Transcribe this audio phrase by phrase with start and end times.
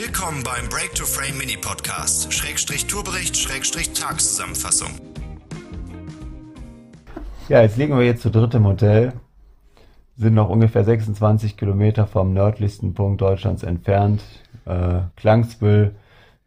[0.00, 4.88] Willkommen beim Break to Frame Mini Podcast, Schrägstrich Tourbericht, Schrägstrich Tageszusammenfassung.
[7.50, 9.12] Ja, jetzt liegen wir jetzt zu dritt im Hotel,
[10.16, 14.22] sind noch ungefähr 26 Kilometer vom nördlichsten Punkt Deutschlands entfernt.
[14.64, 15.94] Äh, Klangsbüll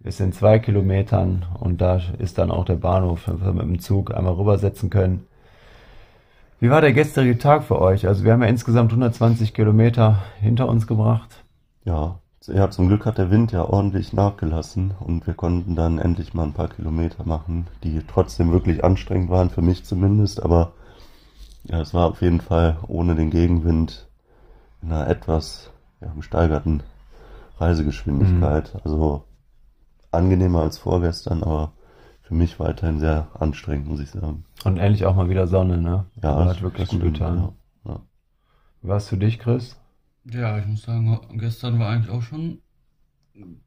[0.03, 3.79] ist in zwei Kilometern und da ist dann auch der Bahnhof, wo wir mit dem
[3.79, 5.27] Zug einmal rübersetzen können.
[6.59, 8.07] Wie war der gestrige Tag für euch?
[8.07, 11.43] Also wir haben ja insgesamt 120 Kilometer hinter uns gebracht.
[11.85, 12.17] Ja,
[12.47, 16.43] ja, zum Glück hat der Wind ja ordentlich nachgelassen und wir konnten dann endlich mal
[16.43, 20.73] ein paar Kilometer machen, die trotzdem wirklich anstrengend waren, für mich zumindest, aber
[21.63, 24.07] ja, es war auf jeden Fall ohne den Gegenwind
[24.81, 26.83] in einer etwas ja, gesteigerten
[27.57, 28.73] Reisegeschwindigkeit.
[28.73, 28.79] Mhm.
[28.83, 29.23] Also
[30.11, 31.71] angenehmer als vorgestern, aber
[32.21, 34.45] für mich weiterhin sehr anstrengend, muss ich sagen.
[34.63, 36.05] Und endlich auch mal wieder Sonne, ne?
[36.21, 37.53] Ja, das hat wirklich gut getan.
[37.85, 37.99] Ja, ja.
[38.81, 39.77] Was für dich, Chris?
[40.31, 42.59] Ja, ich muss sagen, gestern war eigentlich auch schon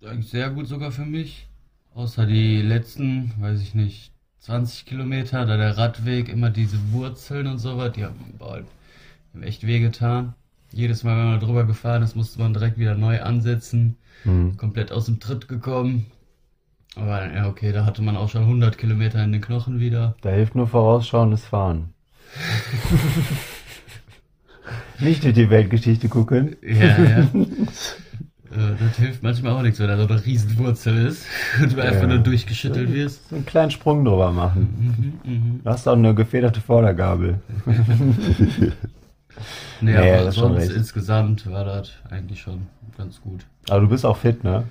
[0.05, 1.49] eigentlich sehr gut sogar für mich.
[1.95, 7.59] Außer die letzten, weiß ich nicht, 20 Kilometer, da der Radweg, immer diese Wurzeln und
[7.59, 8.67] so was, die haben, boah, die
[9.35, 10.35] haben echt wehgetan.
[10.73, 13.97] Jedes Mal, wenn man drüber gefahren ist, musste man direkt wieder neu ansetzen.
[14.25, 14.57] Mhm.
[14.57, 16.07] Komplett aus dem Tritt gekommen.
[16.97, 20.17] Aber ja, okay, da hatte man auch schon 100 Kilometer in den Knochen wieder.
[20.23, 21.93] Da hilft nur vorausschauendes Fahren.
[25.01, 26.57] Nicht durch die Weltgeschichte gucken.
[26.63, 27.29] Ja, ja.
[28.57, 31.27] Äh, das hilft manchmal auch nichts, wenn da so eine Riesenwurzel ist
[31.61, 33.29] und du ja, einfach nur durchgeschüttelt wirst.
[33.29, 35.21] So einen kleinen Sprung drüber machen.
[35.25, 35.61] Mhm, mh.
[35.65, 37.41] Du hast auch eine gefederte Vordergabel.
[37.67, 38.73] nee,
[39.81, 43.45] nee, aber sonst insgesamt war das eigentlich schon ganz gut.
[43.69, 44.65] Aber du bist auch fit, ne?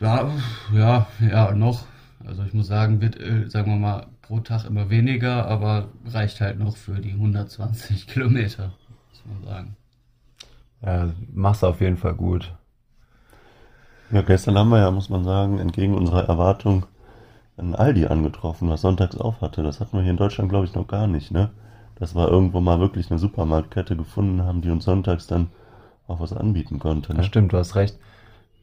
[0.00, 0.30] Ja,
[0.72, 1.84] ja, ja, noch.
[2.26, 6.40] Also ich muss sagen, wird, äh, sagen wir mal, pro Tag immer weniger, aber reicht
[6.40, 8.72] halt noch für die 120 Kilometer,
[9.24, 9.76] muss man sagen.
[10.82, 12.54] Ja, machst du auf jeden Fall gut.
[14.10, 16.86] Ja, gestern haben wir ja, muss man sagen, entgegen unserer Erwartung
[17.56, 19.62] ein Aldi angetroffen, was sonntags auf hatte.
[19.62, 21.50] Das hatten wir hier in Deutschland, glaube ich, noch gar nicht, ne?
[21.96, 25.48] Dass wir irgendwo mal wirklich eine Supermarktkette gefunden haben, die uns sonntags dann
[26.08, 27.12] auch was anbieten konnte.
[27.12, 27.18] Ne?
[27.18, 27.98] Das stimmt, du hast recht.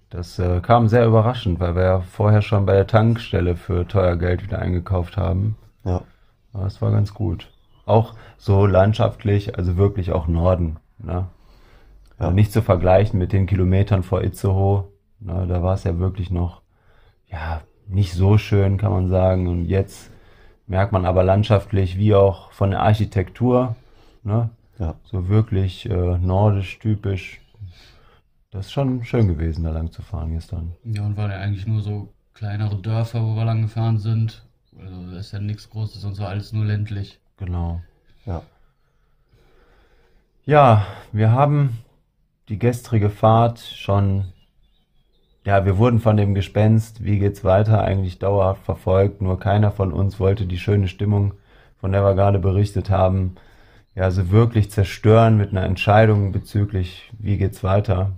[0.09, 4.15] Das äh, kam sehr überraschend, weil wir ja vorher schon bei der Tankstelle für teuer
[4.15, 5.57] Geld wieder eingekauft haben.
[5.83, 6.01] Ja.
[6.53, 7.49] Aber es war ganz gut.
[7.87, 10.77] Auch so landschaftlich, also wirklich auch Norden.
[10.99, 11.27] Ne?
[12.19, 12.31] Ja.
[12.31, 14.85] nicht zu vergleichen mit den Kilometern vor Itzehoe.
[15.19, 15.45] Ne?
[15.47, 16.61] Da war es ja wirklich noch,
[17.27, 19.47] ja, nicht so schön, kann man sagen.
[19.47, 20.11] Und jetzt
[20.67, 23.75] merkt man aber landschaftlich wie auch von der Architektur,
[24.23, 24.49] ne?
[24.79, 24.93] Ja.
[25.05, 27.41] so wirklich äh, nordisch typisch
[28.51, 30.73] das ist schon schön gewesen, da lang zu fahren gestern.
[30.83, 34.45] Ja, und waren ja eigentlich nur so kleinere Dörfer, wo wir lang gefahren sind.
[34.79, 37.19] Also ist ja nichts Großes und so alles nur ländlich.
[37.37, 37.81] Genau.
[38.25, 38.41] Ja.
[40.45, 41.77] Ja, wir haben
[42.49, 44.25] die gestrige Fahrt schon,
[45.45, 49.21] ja, wir wurden von dem Gespenst, wie geht's weiter, eigentlich dauerhaft verfolgt.
[49.21, 51.33] Nur keiner von uns wollte die schöne Stimmung,
[51.79, 53.35] von der wir gerade berichtet haben,
[53.93, 58.13] ja, so wirklich zerstören mit einer Entscheidung bezüglich, wie geht's weiter.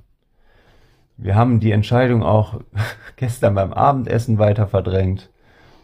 [1.18, 2.62] Wir haben die Entscheidung auch
[3.16, 5.30] gestern beim Abendessen weiter verdrängt,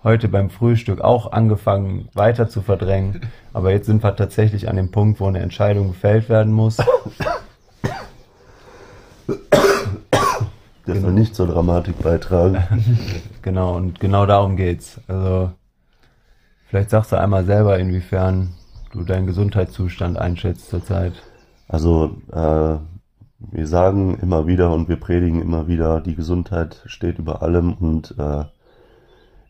[0.05, 3.21] heute beim Frühstück auch angefangen weiter zu verdrängen,
[3.51, 6.77] aber jetzt sind wir tatsächlich an dem Punkt, wo eine Entscheidung gefällt werden muss.
[10.85, 11.07] Das genau.
[11.07, 12.63] soll nicht zur Dramatik beitragen.
[13.41, 15.01] genau, und genau darum geht's.
[15.07, 15.51] Also,
[16.67, 18.53] vielleicht sagst du einmal selber, inwiefern
[18.91, 21.13] du deinen Gesundheitszustand einschätzt zurzeit.
[21.67, 22.77] Also, äh,
[23.39, 28.13] wir sagen immer wieder und wir predigen immer wieder, die Gesundheit steht über allem und
[28.19, 28.45] äh,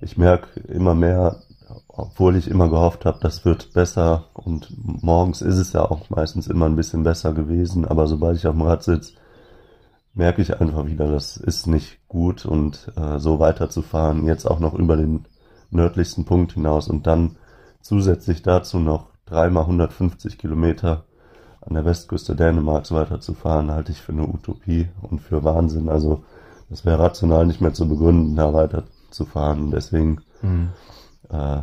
[0.01, 1.41] ich merke immer mehr,
[1.87, 4.25] obwohl ich immer gehofft habe, das wird besser.
[4.33, 4.69] Und
[5.03, 8.55] morgens ist es ja auch meistens immer ein bisschen besser gewesen, aber sobald ich auf
[8.55, 9.13] dem Rad sitze,
[10.13, 12.45] merke ich einfach wieder, das ist nicht gut.
[12.45, 15.25] Und äh, so weiterzufahren, jetzt auch noch über den
[15.71, 17.37] nördlichsten Punkt hinaus und dann
[17.81, 21.05] zusätzlich dazu noch dreimal 150 Kilometer
[21.61, 25.89] an der Westküste Dänemarks weiterzufahren, halte ich für eine Utopie und für Wahnsinn.
[25.89, 26.23] Also
[26.69, 28.53] das wäre rational nicht mehr zu begründen, da
[29.15, 29.71] weiterzufahren.
[29.71, 30.69] Deswegen mhm.
[31.29, 31.61] äh,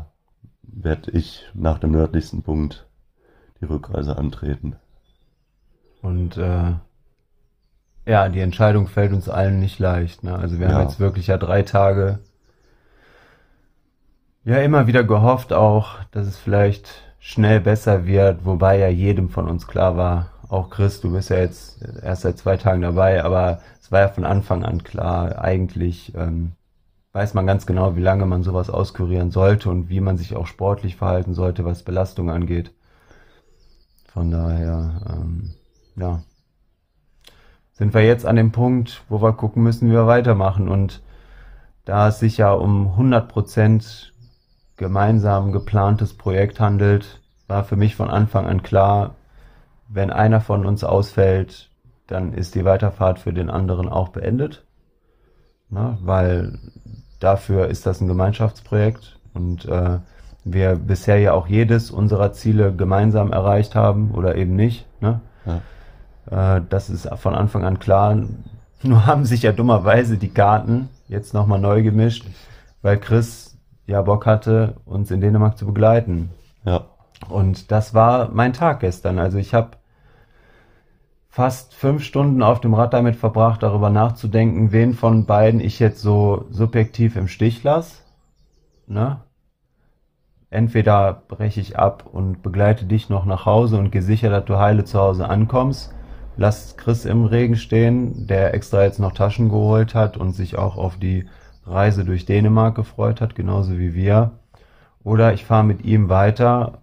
[0.63, 2.87] werde ich nach dem nördlichsten Punkt
[3.61, 4.77] die Rückreise antreten.
[6.01, 6.73] Und äh,
[8.07, 10.25] ja, die Entscheidung fällt uns allen nicht leicht.
[10.25, 10.35] Ne?
[10.35, 10.75] Also wir ja.
[10.75, 12.19] haben jetzt wirklich ja drei Tage
[14.45, 16.89] ja immer wieder gehofft auch, dass es vielleicht
[17.21, 21.37] schnell besser wird, wobei ja jedem von uns klar war, auch Chris, du bist ja
[21.37, 26.13] jetzt erst seit zwei Tagen dabei, aber es war ja von Anfang an klar, eigentlich
[26.17, 26.53] ähm,
[27.13, 30.47] weiß man ganz genau, wie lange man sowas auskurieren sollte und wie man sich auch
[30.47, 32.73] sportlich verhalten sollte, was Belastung angeht.
[34.13, 35.55] Von daher, ähm,
[35.97, 36.23] ja,
[37.73, 40.69] sind wir jetzt an dem Punkt, wo wir gucken müssen, wie wir weitermachen.
[40.69, 41.03] Und
[41.85, 44.13] da es sich ja um 100%
[44.77, 49.15] gemeinsam geplantes Projekt handelt, war für mich von Anfang an klar,
[49.89, 51.71] wenn einer von uns ausfällt,
[52.07, 54.65] dann ist die Weiterfahrt für den anderen auch beendet.
[55.73, 56.59] Na, weil
[57.19, 60.01] dafür ist das ein Gemeinschaftsprojekt und äh,
[60.45, 64.87] wir bisher ja auch jedes unserer Ziele gemeinsam erreicht haben oder eben nicht.
[65.01, 65.21] Ne?
[65.47, 66.57] Ja.
[66.57, 68.19] Äh, das ist von Anfang an klar.
[68.83, 72.27] Nur haben sich ja dummerweise die Karten jetzt nochmal neu gemischt,
[72.83, 76.33] weil Chris ja Bock hatte, uns in Dänemark zu begleiten.
[76.67, 76.85] Ja.
[77.31, 79.19] Und das war mein Tag gestern.
[79.19, 79.71] Also ich habe
[81.33, 86.03] fast fünf Stunden auf dem Rad damit verbracht, darüber nachzudenken, wen von beiden ich jetzt
[86.03, 88.03] so subjektiv im Stich lasse.
[88.87, 89.19] Ne?
[90.51, 94.59] Entweder breche ich ab und begleite dich noch nach Hause und gehe sicher, dass du
[94.59, 95.95] heile zu Hause ankommst.
[96.37, 100.77] Lass Chris im Regen stehen, der extra jetzt noch Taschen geholt hat und sich auch
[100.77, 101.25] auf die
[101.65, 104.33] Reise durch Dänemark gefreut hat, genauso wie wir.
[105.03, 106.83] Oder ich fahre mit ihm weiter,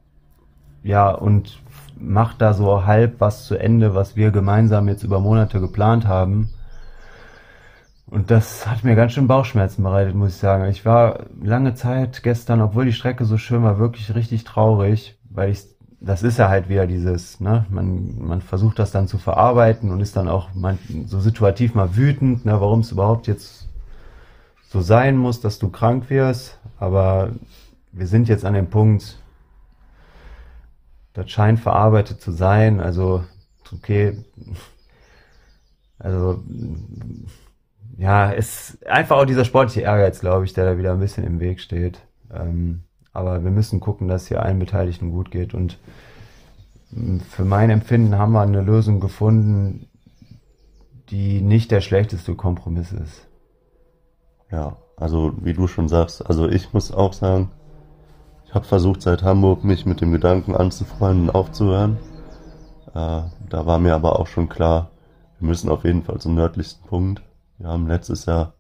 [0.82, 1.60] ja, und
[2.00, 6.50] mach da so halb was zu Ende, was wir gemeinsam jetzt über Monate geplant haben.
[8.08, 10.66] Und das hat mir ganz schön Bauchschmerzen bereitet, muss ich sagen.
[10.66, 15.52] Ich war lange Zeit gestern, obwohl die Strecke so schön war, wirklich richtig traurig, weil
[15.52, 15.64] ich,
[16.00, 20.00] das ist ja halt wieder dieses, ne, man, man versucht das dann zu verarbeiten und
[20.00, 23.70] ist dann auch man, so situativ mal wütend, ne, warum es überhaupt jetzt
[24.70, 26.58] so sein muss, dass du krank wirst.
[26.80, 27.30] Aber
[27.92, 29.19] wir sind jetzt an dem Punkt,
[31.14, 32.80] das scheint verarbeitet zu sein.
[32.80, 33.24] Also,
[33.74, 34.24] okay.
[35.98, 36.44] Also,
[37.98, 41.40] ja, ist einfach auch dieser sportliche Ehrgeiz, glaube ich, der da wieder ein bisschen im
[41.40, 42.00] Weg steht.
[42.34, 45.54] Ähm, aber wir müssen gucken, dass hier allen Beteiligten gut geht.
[45.54, 45.78] Und
[47.30, 49.88] für mein Empfinden haben wir eine Lösung gefunden,
[51.10, 53.28] die nicht der schlechteste Kompromiss ist.
[54.52, 57.52] Ja, also wie du schon sagst, also ich muss auch sagen,
[58.50, 62.00] ich habe versucht seit Hamburg mich mit dem Gedanken anzufreunden und aufzuhören.
[62.96, 64.90] Äh, da war mir aber auch schon klar,
[65.38, 67.22] wir müssen auf jeden Fall zum nördlichsten Punkt.
[67.60, 68.54] Wir haben letztes Jahr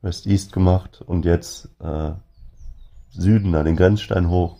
[0.00, 2.12] West-East gemacht und jetzt äh,
[3.10, 4.56] Süden, da den Grenzstein hoch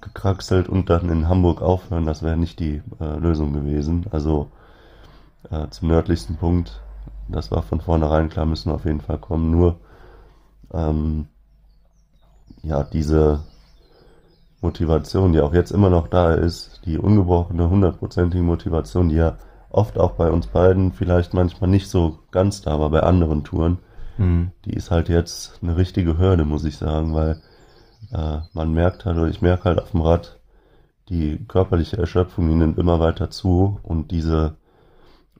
[0.00, 2.06] gekraxelt und dann in Hamburg aufhören.
[2.06, 4.06] Das wäre nicht die äh, Lösung gewesen.
[4.10, 4.50] Also
[5.50, 6.80] äh, zum nördlichsten Punkt
[7.28, 9.50] das war von vornherein klar, müssen wir auf jeden Fall kommen.
[9.50, 9.76] Nur,
[10.72, 11.28] ähm,
[12.62, 13.44] ja, diese
[14.64, 19.36] Motivation, die auch jetzt immer noch da ist, die ungebrochene, hundertprozentige Motivation, die ja
[19.68, 23.78] oft auch bei uns beiden vielleicht manchmal nicht so ganz da war, bei anderen Touren,
[24.16, 24.52] mhm.
[24.64, 27.42] die ist halt jetzt eine richtige Hürde, muss ich sagen, weil
[28.10, 30.40] äh, man merkt halt, oder ich merke halt auf dem Rad,
[31.10, 34.56] die körperliche Erschöpfung, die nimmt immer weiter zu und diese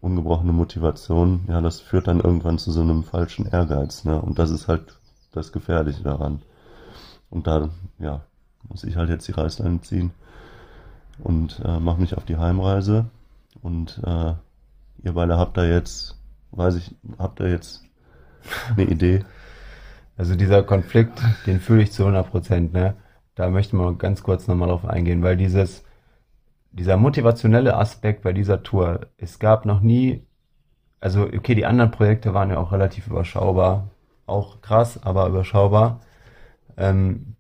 [0.01, 4.21] ungebrochene Motivation, ja, das führt dann irgendwann zu so einem falschen Ehrgeiz, ne?
[4.21, 4.99] Und das ist halt
[5.33, 6.43] das Gefährliche daran.
[7.31, 8.21] Und da, ja,
[8.69, 10.13] muss ich halt jetzt die Reißleine ziehen
[11.19, 13.07] und äh, mache mich auf die Heimreise.
[13.63, 14.35] Und äh,
[15.03, 16.19] ihr beide habt da jetzt,
[16.53, 17.83] weiß ich, habt ihr jetzt
[18.71, 19.25] eine Idee?
[20.17, 22.95] Also dieser Konflikt, den fühle ich zu 100 Prozent, ne?
[23.35, 25.83] Da möchte man ganz kurz nochmal drauf eingehen, weil dieses,
[26.71, 30.25] dieser motivationelle Aspekt bei dieser Tour, es gab noch nie,
[31.01, 33.91] also okay, die anderen Projekte waren ja auch relativ überschaubar,
[34.27, 36.01] auch krass, aber überschaubar.
[36.77, 37.35] Ähm,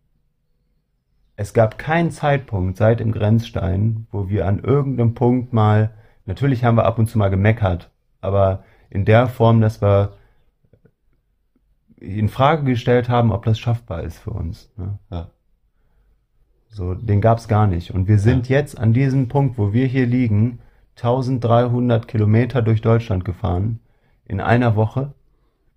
[1.36, 5.90] es gab keinen Zeitpunkt seit dem Grenzstein, wo wir an irgendeinem Punkt mal,
[6.26, 10.12] natürlich haben wir ab und zu mal gemeckert, aber in der Form, dass wir
[11.98, 14.70] in Frage gestellt haben, ob das schaffbar ist für uns.
[14.76, 14.98] Ne?
[15.10, 15.30] Ja.
[16.68, 17.92] So, den gab's gar nicht.
[17.92, 18.58] Und wir sind ja.
[18.58, 20.58] jetzt an diesem Punkt, wo wir hier liegen,
[20.96, 23.80] 1300 Kilometer durch Deutschland gefahren
[24.24, 25.14] in einer Woche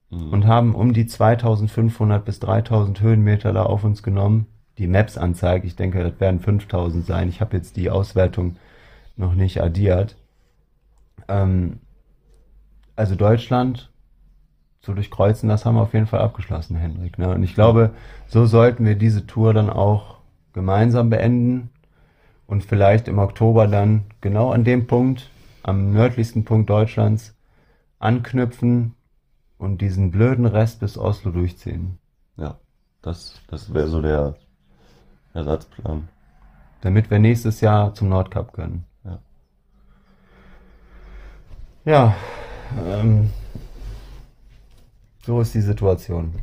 [0.09, 0.33] mhm.
[0.33, 4.47] und haben um die 2500 bis 3000 Höhenmeter da auf uns genommen.
[4.77, 7.29] Die Maps anzeigt, ich denke, das werden 5000 sein.
[7.29, 8.57] Ich habe jetzt die Auswertung
[9.15, 10.15] noch nicht addiert.
[11.27, 11.79] Ähm,
[12.95, 13.91] also Deutschland
[14.81, 17.17] zu durchkreuzen, das haben wir auf jeden Fall abgeschlossen, Hendrik.
[17.17, 17.33] Ne?
[17.33, 17.91] Und ich glaube,
[18.27, 20.17] so sollten wir diese Tour dann auch
[20.53, 21.69] gemeinsam beenden
[22.45, 25.29] und vielleicht im Oktober dann genau an dem Punkt,
[25.63, 27.35] am nördlichsten Punkt Deutschlands,
[27.99, 28.95] anknüpfen
[29.57, 31.97] und diesen blöden Rest bis Oslo durchziehen.
[32.37, 32.57] Ja,
[33.01, 34.35] das, das wäre so der
[35.37, 36.09] Ersatzplan.
[36.81, 38.85] Damit wir nächstes Jahr zum Nordkap können.
[39.05, 39.19] Ja.
[41.85, 42.15] Ja,
[42.85, 43.29] ähm,
[45.25, 46.35] so ist die Situation.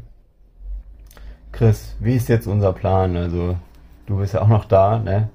[1.52, 3.16] Chris, wie ist jetzt unser Plan?
[3.16, 3.56] Also
[4.06, 5.28] Du bist ja auch noch da, ne?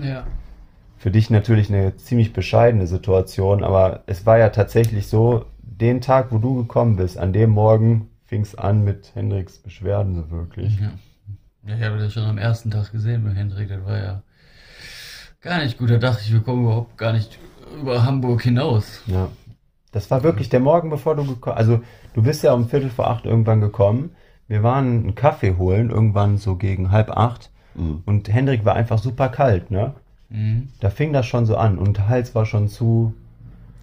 [0.00, 0.24] Ja.
[0.98, 6.30] für dich natürlich eine ziemlich bescheidene Situation, aber es war ja tatsächlich so, den Tag,
[6.30, 10.78] wo du gekommen bist, an dem Morgen fing es an mit Hendriks Beschwerden so wirklich.
[10.78, 10.90] Ja.
[11.66, 14.22] Ja, ich habe das schon am ersten Tag gesehen mit Hendrik, das war ja
[15.40, 15.90] gar nicht gut.
[15.90, 17.38] Da dachte ich, wir kommen überhaupt gar nicht
[17.80, 19.02] über Hamburg hinaus.
[19.06, 19.28] Ja.
[19.92, 21.80] Das war wirklich der Morgen, bevor du gekommen Also,
[22.14, 24.10] du bist ja um Viertel vor acht irgendwann gekommen.
[24.46, 27.50] Wir waren einen Kaffee holen, irgendwann so gegen halb acht.
[27.74, 28.02] Mhm.
[28.04, 29.94] Und Hendrik war einfach super kalt, ne?
[30.28, 30.68] Mhm.
[30.80, 33.14] Da fing das schon so an und der Hals war schon zu.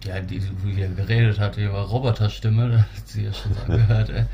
[0.04, 3.60] Ja, die, wie er geredet hat, die war Roboterstimme, da hat sie ja schon so
[3.62, 4.24] angehört, ey.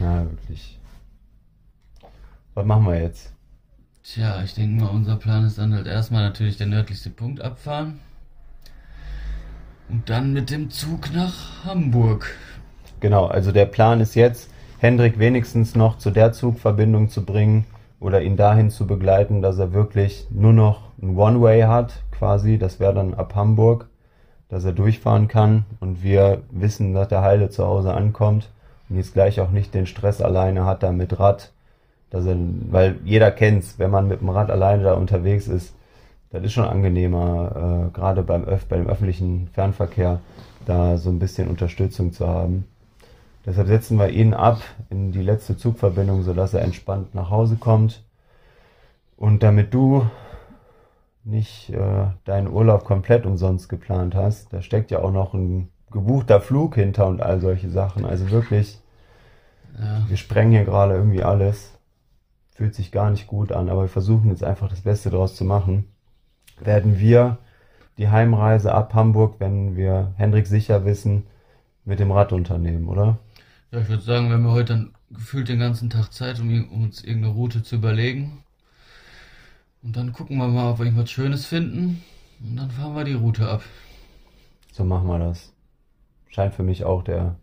[0.00, 0.78] Ja, wirklich.
[2.54, 3.32] Was machen wir jetzt?
[4.04, 7.98] Tja, ich denke mal, unser Plan ist dann halt erstmal natürlich der nördlichste Punkt abfahren.
[9.88, 12.36] Und dann mit dem Zug nach Hamburg.
[13.00, 17.64] Genau, also der Plan ist jetzt, Hendrik wenigstens noch zu der Zugverbindung zu bringen
[17.98, 22.56] oder ihn dahin zu begleiten, dass er wirklich nur noch ein One-Way hat, quasi.
[22.56, 23.88] Das wäre dann ab Hamburg,
[24.48, 28.48] dass er durchfahren kann und wir wissen, dass der Heile zu Hause ankommt
[28.88, 31.50] und jetzt gleich auch nicht den Stress alleine hat da mit Rad.
[32.14, 32.36] Dass er,
[32.70, 35.74] weil jeder kennt's, wenn man mit dem Rad alleine da unterwegs ist,
[36.30, 40.20] das ist schon angenehmer, äh, gerade beim Öff, bei dem öffentlichen Fernverkehr,
[40.64, 42.66] da so ein bisschen Unterstützung zu haben.
[43.44, 48.04] Deshalb setzen wir ihn ab in die letzte Zugverbindung, sodass er entspannt nach Hause kommt.
[49.16, 50.06] Und damit du
[51.24, 56.40] nicht äh, deinen Urlaub komplett umsonst geplant hast, da steckt ja auch noch ein gebuchter
[56.40, 58.04] Flug hinter und all solche Sachen.
[58.04, 58.78] Also wirklich,
[59.76, 61.73] Ja, wir sprengen hier gerade irgendwie alles.
[62.54, 65.44] Fühlt sich gar nicht gut an, aber wir versuchen jetzt einfach das Beste draus zu
[65.44, 65.84] machen.
[66.60, 67.38] Werden wir
[67.98, 71.26] die Heimreise ab Hamburg, wenn wir Hendrik sicher wissen,
[71.84, 73.18] mit dem Rad unternehmen, oder?
[73.74, 76.48] ja ich würde sagen, wir haben ja heute dann gefühlt den ganzen Tag Zeit, um,
[76.70, 78.44] um uns irgendeine Route zu überlegen.
[79.82, 82.02] Und dann gucken wir mal, ob wir irgendwas Schönes finden.
[82.40, 83.62] Und dann fahren wir die Route ab.
[84.72, 85.52] So machen wir das.
[86.28, 87.36] Scheint für mich auch der,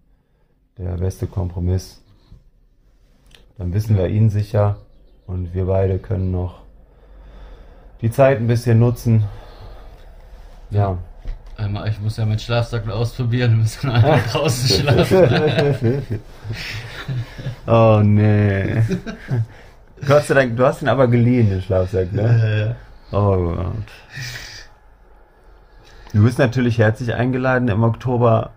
[0.77, 2.01] der beste Kompromiss.
[3.57, 4.77] Dann wissen wir ihn sicher
[5.27, 6.61] und wir beide können noch
[8.01, 9.23] die Zeit ein bisschen nutzen.
[10.69, 10.97] Ja.
[11.57, 16.01] Einmal, ich muss ja meinen Schlafsack ausprobieren, wir müssen einmal draußen schlafen.
[17.67, 18.81] oh nee.
[20.07, 22.75] Gott sei Dank, du hast ihn aber geliehen, den Schlafsack, ne?
[23.11, 23.91] Oh Gott.
[26.13, 28.51] Du bist natürlich herzlich eingeladen, im Oktober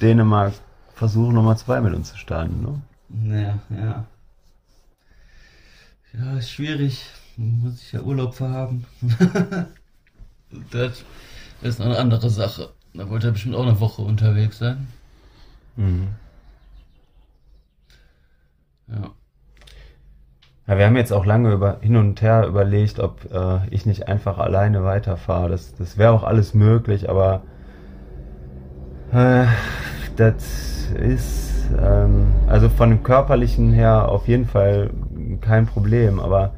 [0.00, 0.54] Dänemark
[0.94, 2.80] Versuch Nummer zwei mit uns zu starten,
[3.18, 3.58] ne?
[3.70, 4.04] Ja, ja.
[6.12, 7.04] Ja, ist schwierig.
[7.36, 8.86] Muss ich ja Urlaub verhaben.
[10.70, 11.04] das
[11.62, 12.70] ist noch eine andere Sache.
[12.94, 14.86] Da wollte er bestimmt auch eine Woche unterwegs sein.
[15.76, 16.08] Mhm.
[18.88, 19.10] Ja.
[20.68, 24.08] Ja, wir haben jetzt auch lange über, hin und her überlegt, ob äh, ich nicht
[24.08, 25.50] einfach alleine weiterfahre.
[25.50, 27.42] Das, das wäre auch alles möglich, aber
[29.12, 29.44] äh,
[30.16, 34.90] das ist ähm, also von dem körperlichen her auf jeden Fall
[35.40, 36.54] kein Problem, aber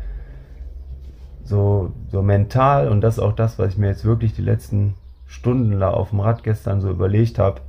[1.45, 4.95] so, so mental und das ist auch das, was ich mir jetzt wirklich die letzten
[5.27, 7.61] Stunden da auf dem Rad gestern so überlegt habe,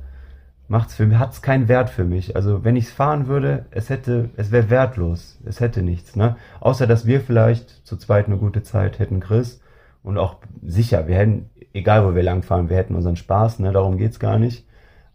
[0.70, 2.36] macht's für mich, hat's keinen Wert für mich.
[2.36, 5.38] Also wenn ich's fahren würde, es hätte, es wäre wertlos.
[5.44, 6.36] Es hätte nichts, ne?
[6.60, 9.60] Außer dass wir vielleicht zu zweit eine gute Zeit hätten, Chris.
[10.02, 13.72] Und auch sicher, wir hätten, egal wo wir langfahren, wir hätten unseren Spaß, ne?
[13.72, 14.64] Darum geht's gar nicht.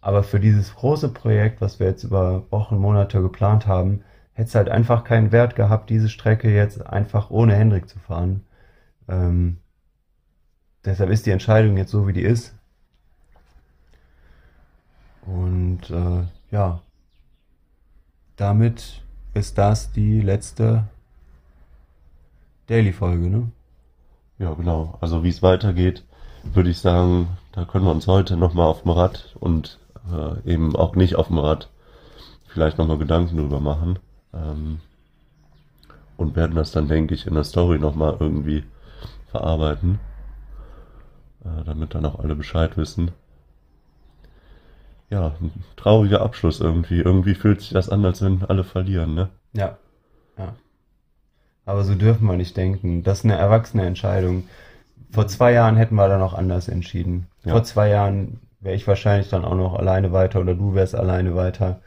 [0.02, 4.02] Aber für dieses große Projekt, was wir jetzt über Wochen, Monate geplant haben,
[4.36, 8.44] hätte es halt einfach keinen Wert gehabt, diese Strecke jetzt einfach ohne Hendrik zu fahren.
[9.08, 9.56] Ähm,
[10.84, 12.54] deshalb ist die Entscheidung jetzt so, wie die ist.
[15.24, 16.82] Und äh, ja,
[18.36, 19.02] damit
[19.32, 20.84] ist das die letzte
[22.66, 23.50] Daily-Folge, ne?
[24.38, 24.98] Ja, genau.
[25.00, 26.04] Also wie es weitergeht,
[26.42, 29.78] würde ich sagen, da können wir uns heute nochmal auf dem Rad und
[30.12, 31.70] äh, eben auch nicht auf dem Rad
[32.48, 33.98] vielleicht nochmal Gedanken drüber machen.
[34.36, 34.80] Ähm,
[36.16, 38.64] und werden das dann, denke ich, in der Story nochmal irgendwie
[39.30, 39.98] verarbeiten.
[41.44, 43.10] Äh, damit dann auch alle Bescheid wissen.
[45.10, 47.00] Ja, ein trauriger Abschluss irgendwie.
[47.00, 49.28] Irgendwie fühlt sich das an, als wenn alle verlieren, ne?
[49.52, 49.76] Ja.
[50.36, 50.54] ja.
[51.64, 53.04] Aber so dürfen wir nicht denken.
[53.04, 54.48] Das ist eine erwachsene Entscheidung.
[55.10, 57.28] Vor zwei Jahren hätten wir da noch anders entschieden.
[57.44, 57.52] Ja.
[57.52, 61.36] Vor zwei Jahren wäre ich wahrscheinlich dann auch noch alleine weiter oder du wärst alleine
[61.36, 61.80] weiter.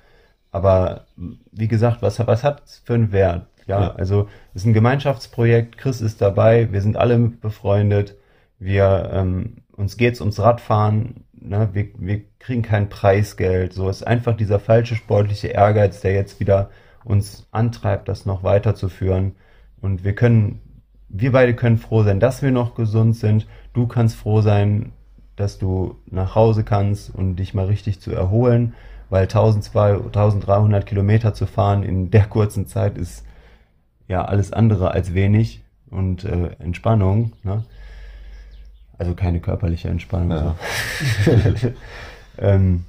[0.52, 1.06] Aber
[1.52, 3.48] wie gesagt, was, was hat's für einen Wert?
[3.68, 3.92] Ja, Ja.
[3.96, 5.78] also es ist ein Gemeinschaftsprojekt.
[5.78, 6.72] Chris ist dabei.
[6.72, 8.16] Wir sind alle befreundet.
[8.58, 11.24] Wir ähm, uns geht's ums Radfahren.
[11.34, 11.70] Ne?
[11.74, 13.74] Wir, wir kriegen kein Preisgeld.
[13.74, 16.70] So es ist einfach dieser falsche sportliche Ehrgeiz, der jetzt wieder
[17.06, 19.36] uns antreibt, das noch weiterzuführen.
[19.82, 20.62] Und wir können
[21.10, 23.48] wir beide können froh sein, dass wir noch gesund sind.
[23.74, 24.92] Du kannst froh sein,
[25.36, 28.74] dass du nach Hause kannst und dich mal richtig zu erholen,
[29.10, 33.26] weil 1200, 1300 Kilometer zu fahren in der kurzen Zeit ist
[34.08, 37.34] ja alles andere als wenig und äh, Entspannung.
[37.44, 37.64] Ne?
[38.98, 40.32] Also keine körperliche Entspannung.
[40.32, 40.56] Ja.
[41.26, 41.72] So.
[42.38, 42.86] ähm,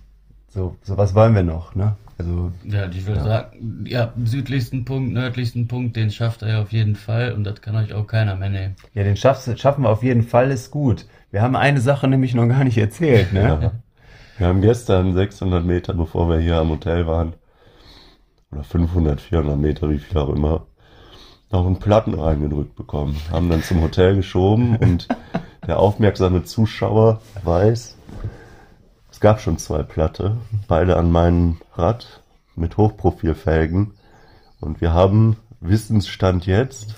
[0.49, 1.95] so, so was wollen wir noch, ne?
[2.19, 3.25] Also Ja, ich würde Ja.
[3.25, 7.63] sagen, ja, südlichsten Punkt, nördlichsten Punkt, den schafft er ja auf jeden Fall und das
[7.63, 8.77] kann euch auch keiner mehr nehmen.
[8.93, 11.07] Ja, den schaffst, schaffen wir auf jeden Fall, ist gut.
[11.31, 13.73] Wir haben eine Sache nämlich noch gar nicht erzählt, ne?
[14.41, 17.35] Wir haben gestern 600 Meter, bevor wir hier am Hotel waren,
[18.51, 20.65] oder 500, 400 Meter, wie viel auch immer,
[21.51, 23.21] noch einen Platten reingedrückt bekommen.
[23.31, 25.09] Haben dann zum Hotel geschoben und
[25.67, 27.99] der aufmerksame Zuschauer weiß,
[29.11, 32.23] es gab schon zwei Platte, beide an meinem Rad
[32.57, 33.93] mit Hochprofilfelgen
[34.59, 36.95] und wir haben Wissensstand jetzt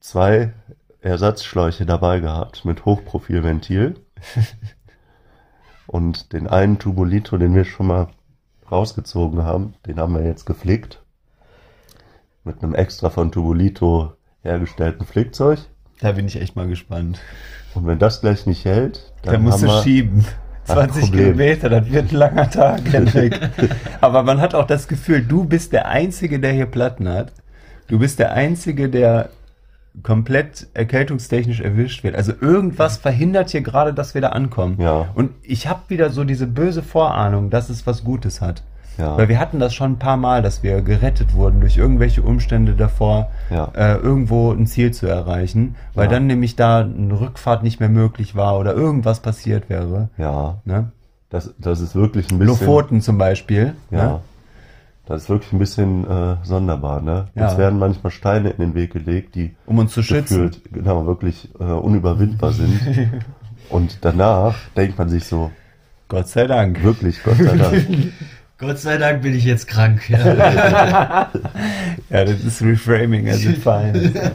[0.00, 0.54] zwei
[1.02, 3.96] Ersatzschläuche dabei gehabt mit Hochprofilventil.
[5.92, 8.08] Und den einen Tubolito, den wir schon mal
[8.70, 11.02] rausgezogen haben, den haben wir jetzt geflickt.
[12.44, 15.58] Mit einem extra von Tubolito hergestellten Flickzeug.
[16.00, 17.20] Da bin ich echt mal gespannt.
[17.74, 20.24] Und wenn das gleich nicht hält, Da dann musst du schieben.
[20.66, 21.24] Ach, 20 Problem.
[21.24, 23.38] Kilometer, das wird ein langer Tag, Henrik.
[24.00, 27.34] Aber man hat auch das Gefühl, du bist der Einzige, der hier Platten hat.
[27.88, 29.28] Du bist der Einzige, der
[30.02, 32.14] komplett erkältungstechnisch erwischt wird.
[32.16, 34.76] Also irgendwas verhindert hier gerade, dass wir da ankommen.
[34.80, 35.06] Ja.
[35.14, 38.62] Und ich habe wieder so diese böse Vorahnung, dass es was Gutes hat.
[38.98, 39.16] Ja.
[39.16, 42.72] Weil wir hatten das schon ein paar Mal, dass wir gerettet wurden durch irgendwelche Umstände
[42.74, 43.70] davor, Ja.
[43.74, 46.10] äh, irgendwo ein Ziel zu erreichen, weil Ja.
[46.12, 50.08] dann nämlich da eine Rückfahrt nicht mehr möglich war oder irgendwas passiert wäre.
[50.18, 50.90] ja, Ne?
[51.30, 53.72] das, das ist wirklich ein bisschen, Lofoten zum Beispiel.
[53.90, 54.20] ja, Ne?
[55.06, 57.28] Das ist wirklich ein bisschen äh, sonderbar, ne?
[57.34, 57.48] Ja.
[57.48, 60.48] Uns werden manchmal Steine in den Weg gelegt, die Um uns zu schützen.
[60.48, 62.80] gefühlt, genau, wirklich äh, unüberwindbar sind.
[63.68, 65.50] Und danach denkt man sich so,
[66.08, 66.82] Gott sei Dank.
[66.82, 67.86] wirklich, Gott sei Dank.
[68.58, 70.08] Gott sei Dank bin ich jetzt krank.
[70.08, 71.30] Ja.
[72.10, 74.32] Ja, das ist Reframing as it fine.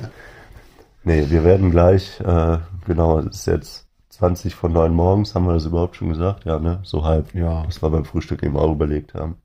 [1.03, 5.53] Nee, wir werden gleich, äh, genau, es ist jetzt 20 von 9 morgens, haben wir
[5.53, 6.43] das überhaupt schon gesagt?
[6.45, 6.79] Ja, ne?
[6.83, 7.33] So halb.
[7.35, 7.63] Ja.
[7.67, 9.35] Was wir beim Frühstück eben auch überlegt haben.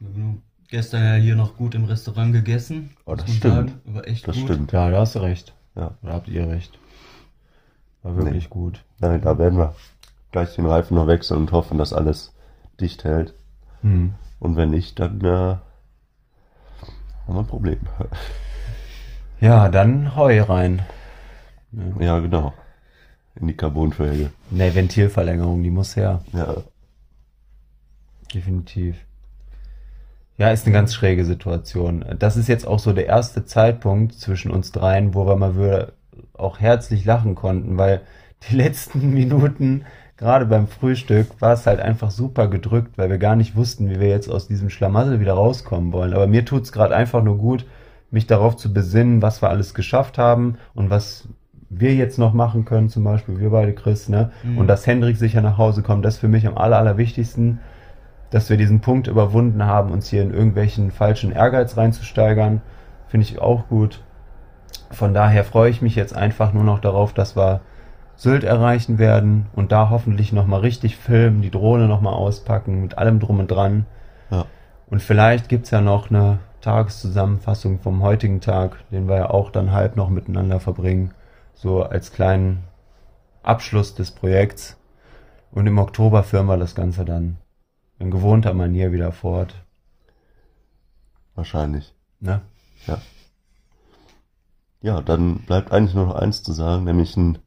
[0.00, 0.36] Genau.
[0.68, 2.90] Gestern ja hier noch gut im Restaurant gegessen.
[3.04, 3.54] Oh, das stimmt.
[3.54, 3.80] sagen.
[3.84, 4.44] War echt Das gut.
[4.46, 4.72] stimmt.
[4.72, 5.54] Ja, da hast du recht.
[5.76, 5.92] Ja.
[6.02, 6.78] Da habt ihr recht.
[8.02, 8.50] War wirklich Nee.
[8.50, 8.84] gut.
[8.98, 9.74] Nein, da werden wir
[10.32, 12.32] gleich den Reifen noch wechseln und hoffen, dass alles
[12.80, 13.34] dicht hält.
[13.82, 14.14] Hm.
[14.40, 15.60] Und wenn nicht, dann äh, haben
[17.28, 17.80] wir ein Problem.
[19.40, 20.82] Ja, dann Heu rein.
[22.00, 22.54] ja, genau.
[23.36, 24.30] In die Carbonfelge.
[24.50, 26.22] Ne, Ventilverlängerung, die muss her.
[26.32, 26.56] Ja.
[28.34, 28.96] Definitiv.
[30.38, 32.04] Ja, ist eine ganz schräge Situation.
[32.18, 35.92] Das ist jetzt auch so der erste Zeitpunkt zwischen uns dreien, wo wir mal wieder
[36.34, 38.02] auch herzlich lachen konnten, weil
[38.48, 39.84] die letzten Minuten,
[40.16, 44.00] gerade beim Frühstück, war es halt einfach super gedrückt, weil wir gar nicht wussten, wie
[44.00, 46.12] wir jetzt aus diesem Schlamassel wieder rauskommen wollen.
[46.12, 47.66] Aber mir tut's gerade einfach nur gut,
[48.10, 51.28] mich darauf zu besinnen, was wir alles geschafft haben und was
[51.68, 54.30] wir jetzt noch machen können, zum Beispiel wir beide, Chris, ne?
[54.44, 54.58] Mhm.
[54.58, 57.58] Und dass Hendrik sicher nach Hause kommt, das ist für mich am aller, allerwichtigsten
[58.30, 62.60] dass wir diesen Punkt überwunden haben, uns hier in irgendwelchen falschen Ehrgeiz reinzusteigern,
[63.08, 64.02] finde ich auch gut.
[64.90, 67.60] Von daher freue ich mich jetzt einfach nur noch darauf, dass wir
[68.16, 73.20] Sylt erreichen werden und da hoffentlich nochmal richtig filmen, die Drohne nochmal auspacken, mit allem
[73.20, 73.84] drum und dran.
[74.30, 74.46] Ja.
[74.88, 79.72] Und vielleicht gibt's ja noch eine Tageszusammenfassung vom heutigen Tag, den wir ja auch dann
[79.72, 81.12] halb noch miteinander verbringen,
[81.54, 82.64] so als kleinen
[83.42, 84.78] Abschluss des Projekts.
[85.52, 87.36] Und im Oktober führen wir das Ganze dann
[87.98, 89.54] in gewohnter Manier wieder fort.
[91.34, 91.94] Wahrscheinlich.
[92.20, 92.42] Ne?
[92.86, 92.98] Ja.
[94.80, 97.38] Ja, dann bleibt eigentlich nur noch eins zu sagen, nämlich ein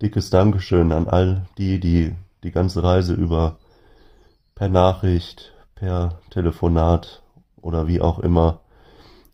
[0.00, 3.58] dickes Dankeschön an all die, die die ganze Reise über
[4.54, 7.22] per Nachricht, per Telefonat
[7.60, 8.60] oder wie auch immer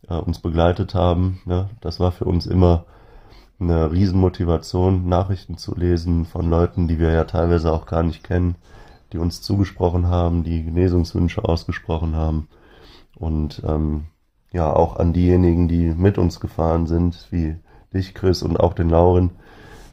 [0.08, 1.40] äh, uns begleitet haben.
[1.44, 1.70] Ne?
[1.80, 2.84] Das war für uns immer
[3.58, 8.54] eine Riesenmotivation, Nachrichten zu lesen von Leuten, die wir ja teilweise auch gar nicht kennen,
[9.12, 12.48] die uns zugesprochen haben, die Genesungswünsche ausgesprochen haben.
[13.16, 14.04] Und ähm,
[14.52, 17.56] ja, auch an diejenigen, die mit uns gefahren sind, wie
[17.92, 19.30] dich, Chris, und auch den Lauren.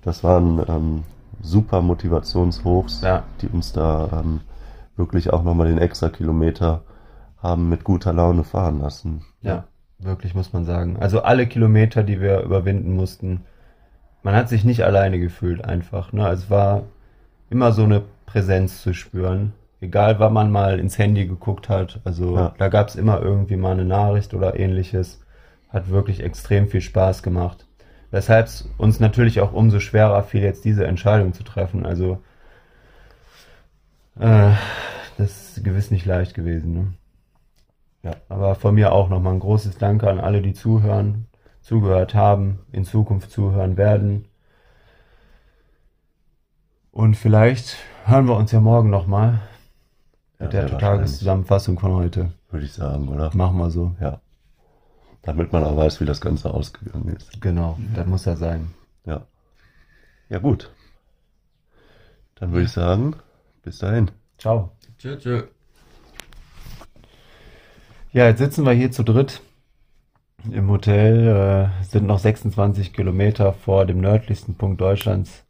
[0.03, 1.03] Das waren ähm,
[1.41, 3.23] super Motivationshochs, Ja.
[3.41, 4.41] die uns da ähm,
[4.95, 6.83] wirklich auch nochmal den extra Kilometer
[7.41, 9.23] haben mit guter Laune fahren lassen.
[9.41, 9.65] Ja,
[9.99, 10.97] wirklich muss man sagen.
[10.99, 13.41] Also alle Kilometer, die wir überwinden mussten,
[14.23, 16.11] man hat sich nicht alleine gefühlt einfach.
[16.13, 16.25] Ne?
[16.25, 16.83] Also Es war
[17.49, 19.53] immer so eine Präsenz zu spüren.
[19.81, 21.99] Egal, wann man mal ins Handy geguckt hat.
[22.05, 22.53] Also Ja.
[22.57, 25.21] da gab es immer irgendwie mal eine Nachricht oder ähnliches.
[25.69, 27.67] Hat wirklich extrem viel Spaß gemacht.
[28.11, 31.85] weshalb es uns natürlich auch umso schwerer fiel, jetzt diese Entscheidung zu treffen.
[31.85, 32.19] Also
[34.19, 34.51] äh,
[35.17, 36.73] das ist gewiss nicht leicht gewesen.
[36.73, 36.93] Ne?
[38.03, 41.27] Ja, aber von mir auch nochmal ein großes Danke an alle, die zuhören,
[41.61, 44.25] zugehört haben, in Zukunft zuhören werden.
[46.91, 49.39] Und vielleicht hören wir uns ja morgen nochmal
[50.39, 52.31] Ja, mit der sehr Tageszusammenfassung von heute.
[52.51, 53.35] Würde ich sagen, oder?
[53.35, 53.95] Machen wir so.
[53.99, 54.21] Ja.
[55.23, 57.41] Damit man auch weiß, wie das Ganze ausgegangen ist.
[57.41, 58.73] Genau, das muss ja sein.
[59.05, 59.25] Ja.
[60.29, 60.71] Ja, gut.
[62.35, 63.15] Dann würde ich sagen,
[63.63, 64.11] bis dahin.
[64.37, 64.71] Ciao.
[64.99, 65.43] Tschö, tschö.
[68.11, 69.41] Ja, jetzt sitzen wir hier zu dritt
[70.51, 75.44] im Hotel, äh, sind noch 26 Kilometer vor dem nördlichsten Punkt Deutschlands.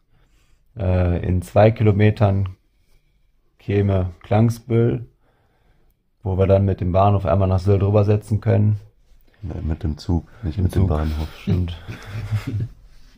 [0.78, 2.50] Äh, in zwei Kilometern
[3.60, 5.06] käme Klangsbüll,
[6.24, 8.80] wo wir dann mit dem Bahnhof einmal nach Sylt rübersetzen können.
[9.42, 10.84] Nee, mit dem Zug, nicht mit Zug.
[10.84, 11.30] dem Bahnhof.
[11.48, 11.78] Und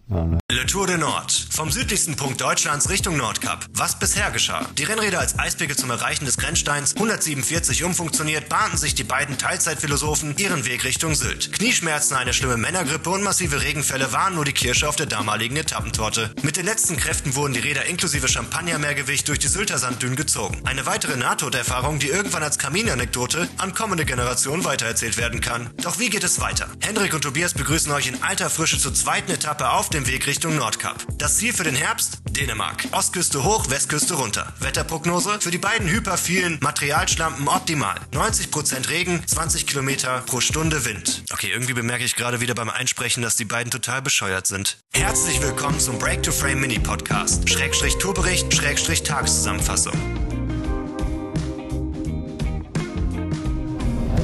[0.09, 1.47] Le Tour de Nord.
[1.51, 3.65] Vom südlichsten Punkt Deutschlands Richtung Nordkap.
[3.73, 4.65] Was bisher geschah?
[4.77, 10.37] Die Rennräder als Eisberge zum Erreichen des Grenzsteins 147 umfunktioniert, bahnten sich die beiden Teilzeitphilosophen
[10.37, 11.51] ihren Weg Richtung Sylt.
[11.51, 16.33] Knieschmerzen, eine schlimme Männergrippe und massive Regenfälle waren nur die Kirsche auf der damaligen Etappentorte.
[16.41, 20.61] Mit den letzten Kräften wurden die Räder inklusive Champagnermeergewicht durch die Sylter Sanddünen gezogen.
[20.63, 25.69] Eine weitere Nahtoderfahrung, die irgendwann als Kaminanekdote an kommende Generationen weitererzählt werden kann.
[25.81, 26.69] Doch wie geht es weiter?
[26.79, 30.55] Hendrik und Tobias begrüßen euch in alter Frische zur zweiten Etappe auf dem Weg Richtung
[30.55, 31.07] Nordkap.
[31.17, 32.19] Das Ziel für den Herbst?
[32.29, 32.83] Dänemark.
[32.91, 34.53] Ostküste hoch, Westküste runter.
[34.59, 35.39] Wetterprognose?
[35.39, 37.95] Für die beiden hyperphilen Materialschlampen optimal.
[38.13, 41.23] 90% Regen, 20 Kilometer pro Stunde Wind.
[41.33, 44.77] Okay, irgendwie bemerke ich gerade wieder beim Einsprechen, dass die beiden total bescheuert sind.
[44.93, 47.49] Herzlich willkommen zum Break to Frame Mini Podcast.
[47.49, 49.93] Schrägstrich Tourbericht, Schrägstrich Tageszusammenfassung.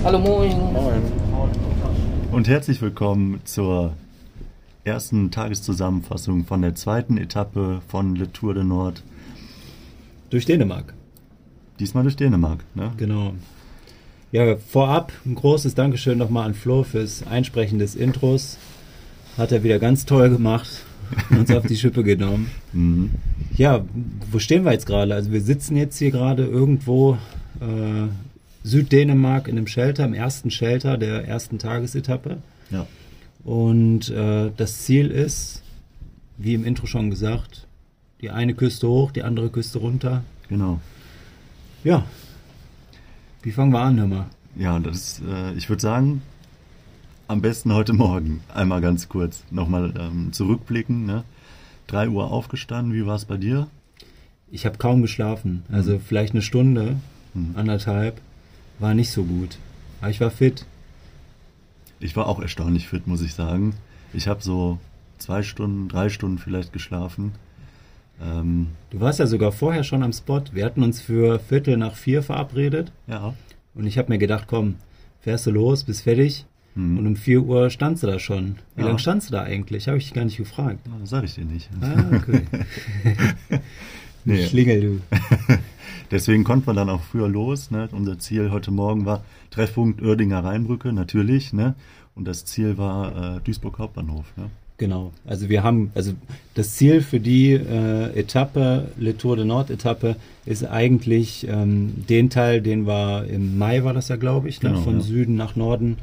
[0.03, 0.53] Hallo Moin.
[2.31, 3.95] Und herzlich willkommen zur
[4.83, 9.03] ersten Tageszusammenfassung von der zweiten Etappe von Le Tour de Nord.
[10.29, 10.93] Durch Dänemark,
[11.79, 12.63] Diesmal durch Dänemark.
[12.75, 12.91] Ne?
[12.97, 13.33] genau.
[14.31, 18.57] Ja, vorab ein großes Dankeschön nochmal an Flo fürs Einsprechen des Intros.
[19.37, 20.67] Hat er wieder ganz toll gemacht,
[21.29, 22.49] uns auf die Schippe genommen.
[22.73, 23.11] Mhm.
[23.55, 23.85] Ja,
[24.31, 25.13] wo stehen wir jetzt gerade?
[25.13, 27.19] Also wir sitzen jetzt hier gerade irgendwo
[27.59, 28.07] äh,
[28.63, 32.37] Süddänemark in einem Shelter, im ersten Shelter der ersten Tagesetappe.
[32.71, 32.87] Ja.
[33.43, 35.63] Und äh, das Ziel ist,
[36.38, 37.67] wie im Intro schon gesagt,
[38.21, 40.23] die eine Küste hoch, die andere Küste runter.
[40.47, 40.79] Genau.
[41.84, 42.06] Ja.
[43.41, 44.25] Wie fangen wir an, hör mal?
[44.56, 46.21] Ja, das ist, äh, ich würde sagen,
[47.27, 48.41] am besten heute Morgen.
[48.53, 51.06] Einmal ganz kurz nochmal ähm, zurückblicken.
[51.06, 51.23] Ne?
[51.88, 53.67] 3 Uhr aufgestanden, wie war es bei dir?
[54.51, 55.63] Ich habe kaum geschlafen.
[55.71, 56.97] Also vielleicht eine Stunde,
[57.56, 58.21] anderthalb.
[58.79, 59.58] War nicht so gut.
[59.99, 60.65] Aber ich war fit.
[62.03, 63.75] Ich war auch erstaunlich fit, muss ich sagen.
[64.13, 64.77] Ich habe so
[65.19, 67.31] zwei Stunden, drei Stunden vielleicht geschlafen.
[68.21, 70.41] Ähm, Du warst ja sogar vorher schon am Spot.
[70.51, 72.91] Wir hatten uns für Viertel nach vier verabredet.
[73.07, 73.33] ja,
[73.73, 74.75] Und ich habe mir gedacht, komm,
[75.21, 76.45] fährst du los, bist fertig.
[76.75, 76.97] Hm.
[76.97, 78.55] Und um 4 Uhr standst du da schon.
[78.75, 78.87] Wie Ja.
[78.87, 79.87] lange standst du da eigentlich?
[79.87, 80.79] Habe ich dich gar nicht gefragt.
[81.05, 81.69] sage ich dir nicht.
[81.81, 82.41] Ah, okay.
[84.25, 84.47] Nee.
[84.47, 84.99] Schlingel, du.
[86.13, 87.71] Deswegen konnten wir dann auch früher los.
[87.71, 87.89] Ne?
[87.91, 91.54] Unser Ziel heute Morgen war Treffpunkt Oerdinger Rheinbrücke, natürlich.
[91.54, 91.73] Ne?
[92.13, 94.26] Und das Ziel war äh, Duisburg Hauptbahnhof.
[94.38, 94.52] Ne?
[94.78, 95.12] Genau.
[95.26, 96.13] Also wir haben, also
[96.54, 102.30] das Ziel für die äh, Etappe, Le Tour de Nord Etappe, ist eigentlich ähm, den
[102.30, 104.69] Teil, den wir im Mai war das ja, glaube ich, ne?
[104.69, 105.02] Genau, von ja.
[105.02, 105.97] Süden nach Norden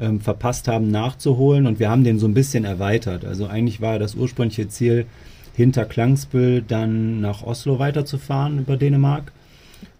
[0.00, 1.66] ähm, verpasst haben, nachzuholen.
[1.66, 3.26] Und wir haben den so ein bisschen erweitert.
[3.26, 5.04] Also eigentlich war das ursprüngliche Ziel,
[5.54, 9.32] hinter Klangsbüll dann nach Oslo weiterzufahren über Dänemark.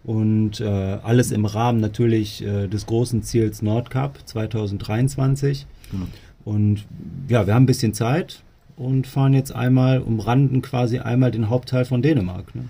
[0.02, 5.66] Und äh, alles im Rahmen natürlich äh, des großen Ziels Nordkap 2023.
[5.90, 6.06] Genau.
[6.44, 6.86] Und
[7.28, 8.42] ja, wir haben ein bisschen Zeit
[8.76, 12.54] und fahren jetzt einmal, umranden quasi einmal den Hauptteil von Dänemark.
[12.54, 12.64] Ne?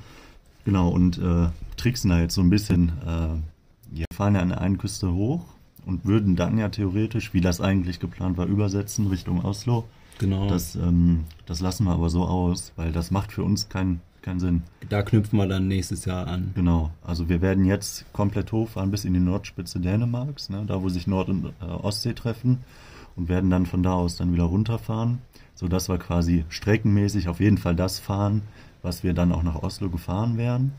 [0.64, 2.92] Genau, und äh, tricksen da jetzt so ein bisschen.
[3.06, 5.44] Äh, wir fahren ja an der einen Küste hoch
[5.86, 9.84] und würden dann ja theoretisch, wie das eigentlich geplant war, übersetzen Richtung Oslo.
[10.18, 10.48] Genau.
[10.48, 14.40] Das, ähm, das lassen wir aber so aus, weil das macht für uns keinen keinen
[14.40, 14.62] Sinn.
[14.88, 16.52] da knüpfen wir dann nächstes Jahr an.
[16.54, 20.88] Genau, also wir werden jetzt komplett hochfahren bis in die Nordspitze Dänemarks, ne, da wo
[20.88, 22.58] sich Nord- und äh, Ostsee treffen
[23.16, 25.18] und werden dann von da aus dann wieder runterfahren,
[25.54, 28.42] sodass wir quasi streckenmäßig auf jeden Fall das fahren,
[28.82, 30.72] was wir dann auch nach Oslo gefahren wären.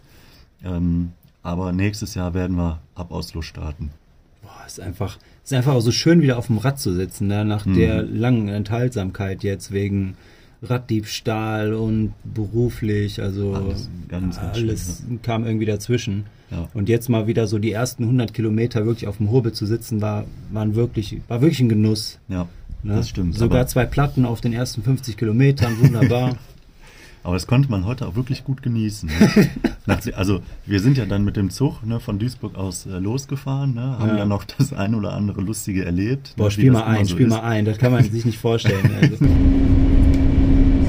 [0.64, 1.12] Ähm,
[1.44, 3.92] aber nächstes Jahr werden wir ab Oslo starten.
[4.44, 7.46] Boah, ist einfach, ist einfach auch so schön wieder auf dem Rad zu sitzen, ne?
[7.46, 7.74] nach Mhm.
[7.76, 10.16] der langen Enthaltsamkeit jetzt wegen
[10.64, 16.26] Raddiebstahl und beruflich, also Alles ganz, ganz alles kam irgendwie dazwischen.
[16.52, 16.68] Ja.
[16.74, 20.02] Und jetzt mal wieder so die ersten 100 Kilometer wirklich auf dem Hurbe zu sitzen,
[20.02, 22.20] war, waren wirklich, war wirklich ein Genuss.
[22.28, 22.48] Ja,
[22.84, 22.96] Ne?
[22.96, 26.36] Das stimmt, Sogar zwei Platten auf den ersten 50 Kilometern, wunderbar.
[27.24, 29.08] Aber das konnte man heute auch wirklich gut genießen.
[29.08, 29.50] Ne?
[29.86, 33.76] Nach, also wir sind ja dann mit dem Zug ne, von Duisburg aus äh, losgefahren,
[33.76, 34.18] ne, haben Ja.
[34.18, 36.34] ja noch das ein oder andere Lustige erlebt.
[36.38, 37.32] Boah, ne, spiel mal ein, so spiel ist.
[37.32, 37.66] mal ein.
[37.66, 38.90] Das kann man sich nicht vorstellen.
[39.00, 39.18] Also,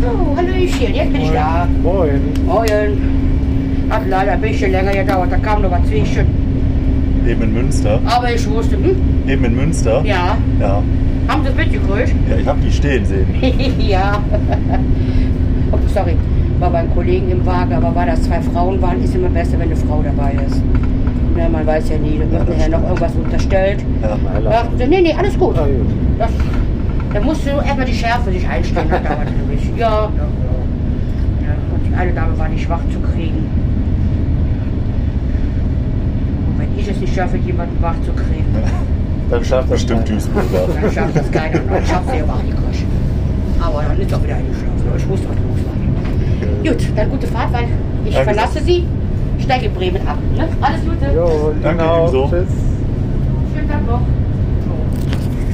[0.03, 1.69] So, Hallöchen, jetzt bin ich da.
[1.83, 2.21] Moin.
[2.45, 3.87] Moin.
[3.89, 6.27] Hat leider ein bisschen länger gedauert, da kam noch was zwischen.
[7.25, 8.01] Eben in Münster.
[8.07, 8.97] Aber ich wusste, hm,
[9.29, 10.03] Eben in Münster.
[10.05, 10.83] ja, Ja,
[11.29, 12.15] haben Sie es mitgekriegt?
[12.29, 13.27] ja ich habe die stehen sehen.
[13.79, 14.21] ja.
[15.71, 16.17] oh, sorry,
[16.59, 19.69] war beim Kollegen im Wagen, aber weil das zwei Frauen waren, ist immer besser, wenn
[19.69, 20.61] eine Frau dabei ist.
[21.37, 23.85] Na, man weiß ja nie, da wird nachher noch irgendwas unterstellt.
[24.03, 24.19] Ja.
[24.51, 25.57] Ja, nee, nee, alles gut.
[25.57, 25.87] Ah, gut.
[26.19, 26.31] Das,
[27.13, 29.63] da musst du erstmal die Schärfe sich einstellen, das dauert nämlich.
[29.77, 29.91] Ja.
[29.91, 30.09] ja.
[31.75, 33.47] Und die eine Dame war nicht schwach zu kriegen.
[36.49, 38.45] Und wenn ich es nicht schaffe, jemanden wach zu kriegen,
[39.31, 40.21] Dann schafft das Bestimmt keiner.
[40.21, 40.69] Duisburger.
[40.83, 41.59] dann schafft das keiner.
[41.61, 42.87] Dann schafft sie aber auch nicht gekriegt.
[43.61, 44.73] Aber dann ist auch wieder eingeschlafen.
[44.97, 46.63] Ich muss auch losfahren.
[46.65, 47.65] Gut, dann gute Fahrt, weil
[48.05, 48.35] ich Danke.
[48.35, 48.85] verlasse Sie.
[49.39, 50.19] Steige in Bremen ab.
[50.37, 50.49] Ne?
[50.61, 51.13] Alles Gute.
[51.15, 52.03] Jo, Danke, genau.
[52.03, 52.29] ebenso.
[52.29, 52.47] Tschüss.
[53.55, 54.01] Schönen Tag noch.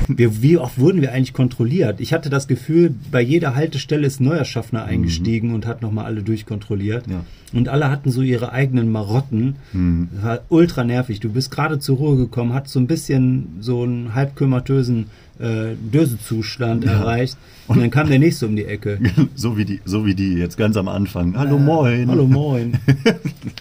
[0.09, 2.01] Wir, wie oft wurden wir eigentlich kontrolliert?
[2.01, 6.23] Ich hatte das Gefühl, bei jeder Haltestelle ist neuer Schaffner eingestiegen und hat nochmal alle
[6.23, 7.07] durchkontrolliert.
[7.09, 7.25] Ja.
[7.53, 9.57] Und alle hatten so ihre eigenen Marotten.
[9.73, 10.09] Mhm.
[10.15, 11.21] Das war ultra nervig.
[11.21, 15.07] Du bist gerade zur Ruhe gekommen, hast so ein bisschen so einen halbkümmertösen
[15.39, 16.93] äh, Dösezustand Ja.
[16.93, 17.37] erreicht.
[17.69, 18.99] Und dann kam der nächste um die Ecke.
[19.35, 21.37] so, wie die, so wie die jetzt ganz am Anfang.
[21.37, 22.09] Hallo moin.
[22.11, 22.73] Hallo moin.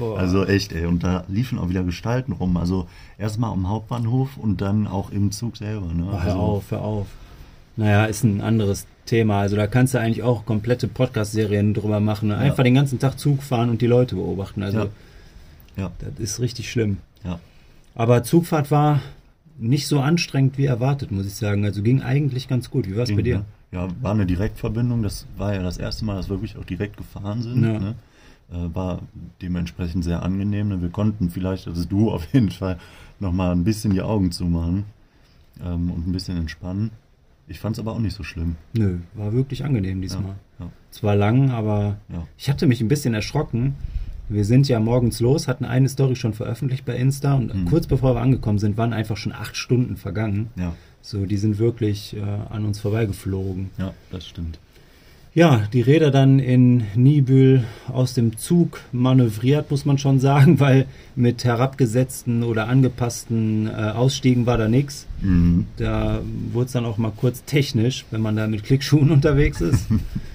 [0.00, 0.18] Boah.
[0.18, 0.86] Also echt, ey.
[0.86, 2.56] Und da liefen auch wieder Gestalten rum.
[2.56, 5.92] Also erstmal am Hauptbahnhof und dann auch im Zug selber.
[5.92, 6.06] Ne?
[6.08, 7.06] Oh, hör also, auf, hör auf.
[7.76, 9.40] Naja, ist ein anderes Thema.
[9.40, 12.28] Also da kannst du eigentlich auch komplette Podcast-Serien drüber machen.
[12.28, 12.36] Ne?
[12.36, 14.62] Einfach den ganzen Tag Zug fahren und die Leute beobachten.
[14.62, 14.86] Also Ja.
[15.76, 15.90] Ja.
[16.00, 16.98] das ist richtig schlimm.
[17.24, 17.38] Ja.
[17.94, 19.00] Aber Zugfahrt war
[19.58, 21.64] nicht so anstrengend wie erwartet, muss ich sagen.
[21.64, 22.88] Also ging eigentlich ganz gut.
[22.88, 23.44] Wie war es bei dir?
[23.72, 25.02] Ja, war eine Direktverbindung.
[25.02, 27.62] Das war ja das erste Mal, dass wir wirklich auch direkt gefahren sind.
[27.62, 27.78] Ja.
[27.78, 27.94] Ne?
[28.52, 29.02] Äh, war
[29.42, 30.68] dementsprechend sehr angenehm.
[30.68, 30.82] Ne?
[30.82, 32.78] Wir konnten vielleicht, also du auf jeden Fall,
[33.20, 34.84] nochmal ein bisschen die Augen zumachen
[35.64, 36.90] ähm, und ein bisschen entspannen.
[37.46, 38.56] Ich fand es aber auch nicht so schlimm.
[38.72, 40.36] Nö, war wirklich angenehm diesmal.
[40.58, 42.26] Ja, ja, Zwar lang, aber ja.
[42.38, 43.74] ich hatte mich ein bisschen erschrocken.
[44.28, 47.64] Wir sind ja morgens los, hatten eine Story schon veröffentlicht bei Insta und Mhm.
[47.66, 50.50] kurz bevor wir angekommen sind, waren einfach schon acht Stunden vergangen.
[50.56, 53.70] ja, So, die sind wirklich äh, an uns vorbeigeflogen.
[53.78, 54.58] ja, das stimmt.
[55.32, 60.86] Ja, die Räder dann in Nibül aus dem Zug manövriert, muss man schon sagen, weil
[61.14, 65.06] mit herabgesetzten oder angepassten äh, Ausstiegen war da nichts.
[65.20, 65.66] Mhm.
[65.76, 66.20] Da
[66.52, 69.86] wurde es dann auch mal kurz technisch, wenn man da mit Klickschuhen unterwegs ist.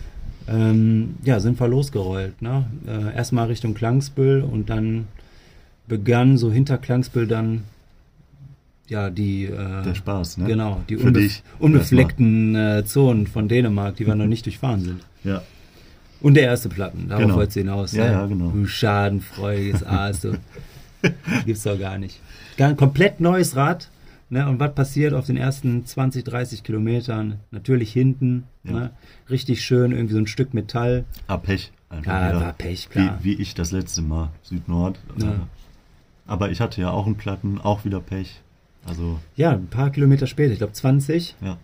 [0.48, 2.42] ähm, ja, sind wir losgerollt.
[2.42, 2.66] Ne?
[2.88, 5.08] Äh, erstmal Richtung Klangsbüll und dann
[5.90, 7.64] begann so hinter Klangsbüll dann
[8.88, 10.46] ja die äh, Der Spaß, ne?
[10.46, 15.02] genau die unbe dich unbefleckten äh, Zonen von Dänemark, die wir noch nicht durchfahren sind.
[15.24, 15.42] Ja,
[16.22, 17.36] Und der erste Platten, darauf Genau.
[17.36, 17.92] wollt's hinaus.
[17.94, 18.12] Ja, ne?
[18.12, 18.50] ja, genau.
[18.50, 20.38] Du schadenfreudiges Aas, du.
[21.46, 22.20] Gibt's doch gar nicht.
[22.58, 23.90] Gar ein komplett neues Rad.
[24.30, 24.48] Ne?
[24.48, 27.40] Und was passiert auf den ersten 20, 30 Kilometern?
[27.52, 28.44] Natürlich hinten.
[28.64, 28.72] Ja.
[28.72, 28.90] Ne?
[29.30, 31.06] Richtig schön, irgendwie so ein Stück Metall.
[31.28, 31.72] ah, Pech.
[31.90, 32.42] Einfach Ja, wieder.
[32.42, 33.20] war Pech, klar.
[33.22, 34.98] Wie, wie ich das letzte Mal, Süd-Nord.
[35.18, 35.48] Ja.
[36.26, 38.42] Aber ich hatte ja auch einen Platten, auch wieder Pech.
[38.86, 41.58] Also, Ja, ein paar Kilometer später, ich glaube 20, ja,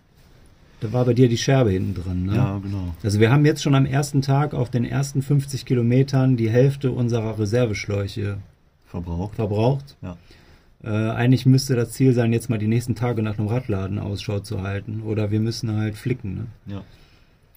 [0.80, 2.24] da war bei dir die Scherbe hinten dran.
[2.26, 2.34] Ne?
[2.34, 2.94] ja, genau.
[3.04, 6.90] Also wir haben jetzt schon am ersten Tag auf den ersten 50 Kilometern die Hälfte
[6.90, 8.38] unserer Reserveschläuche
[8.86, 9.36] Verbraucht.
[9.36, 9.96] verbraucht.
[10.02, 10.16] Ja.
[10.82, 14.40] Äh, eigentlich müsste das Ziel sein, jetzt mal die nächsten Tage nach einem Radladen Ausschau
[14.40, 15.02] zu halten.
[15.02, 16.34] Oder wir müssen halt flicken.
[16.34, 16.74] Ne?
[16.74, 16.82] Ja.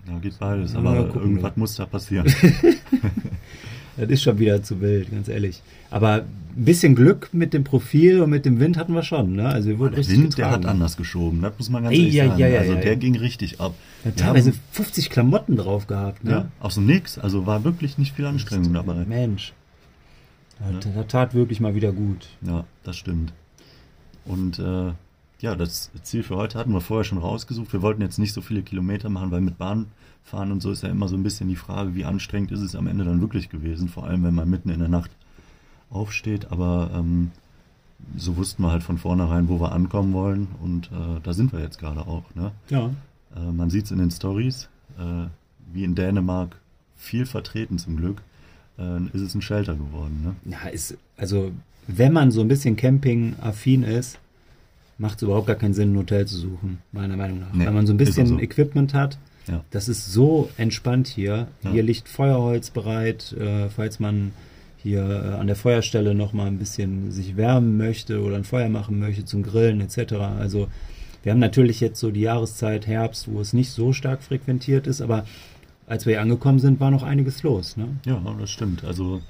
[0.08, 1.60] Ja, geht beides, Ja, aber gucken, irgendwas du.
[1.62, 2.28] muss da passieren.
[3.98, 5.62] Das ist schon wieder zu wild, ganz ehrlich.
[5.90, 6.24] Aber
[6.58, 9.36] ein bisschen Glück mit dem Profil und mit dem Wind hatten wir schon.
[9.36, 9.48] Ne?
[9.48, 10.64] Also wir wurden Der richtig Wind, der getragen.
[10.66, 12.40] hat anders geschoben, das muss man ganz ehrlich ja, sagen.
[12.40, 13.74] ja, ja, also der ging richtig ab.
[14.04, 16.24] Ja, Wir teilweise haben- 50 Klamotten drauf gehabt.
[16.24, 16.32] Ne?
[16.32, 19.06] ja, aus dem Nix, also war wirklich nicht viel Anstrengung dabei.
[19.06, 19.54] Mensch.
[20.60, 22.28] Das, das tat wirklich mal wieder gut.
[22.42, 23.34] Ja, das stimmt.
[24.26, 24.92] Und äh,
[25.42, 27.72] ja, das Ziel für heute hatten wir vorher schon rausgesucht.
[27.74, 29.88] Wir wollten jetzt nicht so viele Kilometer machen, weil mit Bahn
[30.24, 32.76] fahren und so ist ja immer so ein bisschen die Frage, wie anstrengend ist es
[32.76, 35.12] am Ende dann wirklich gewesen, vor allem wenn man mitten in der Nacht
[35.90, 36.52] aufsteht.
[36.52, 37.32] Aber ähm,
[38.18, 41.60] so wussten wir halt von vornherein, wo wir ankommen wollen und äh, da sind wir
[41.60, 42.24] jetzt gerade auch.
[42.34, 42.52] Ne?
[42.70, 42.90] Ja.
[43.36, 45.28] Äh, man sieht es in den Stories, äh,
[45.74, 46.60] wie in Dänemark
[46.96, 48.22] viel vertreten zum Glück,
[48.78, 50.22] äh, ist es ein Shelter geworden.
[50.24, 50.52] Ne?
[50.54, 51.52] Ja, ist, also,
[51.88, 54.20] wenn man so ein bisschen Camping-affin ist,
[54.98, 57.54] macht es überhaupt gar keinen Sinn, ein Hotel zu suchen, meiner Meinung nach.
[57.54, 58.40] Nee, wenn man so ein bisschen so.
[58.40, 59.64] Equipment hat, Ja.
[59.72, 61.48] das ist so entspannt hier.
[61.64, 61.72] Ja.
[61.72, 64.32] Hier liegt Feuerholz bereit, äh, falls man
[64.78, 68.70] hier äh, an der Feuerstelle noch mal ein bisschen sich wärmen möchte oder ein Feuer
[68.70, 70.14] machen möchte zum Grillen etc.
[70.40, 70.68] Also
[71.24, 75.02] Wir haben natürlich jetzt so die Jahreszeit Herbst, wo es nicht so stark frequentiert ist,
[75.02, 75.26] aber
[75.88, 77.78] als wir hier angekommen sind, war noch einiges los.
[77.78, 77.88] Ne?
[78.06, 78.84] Ja, das stimmt.
[78.84, 79.22] Also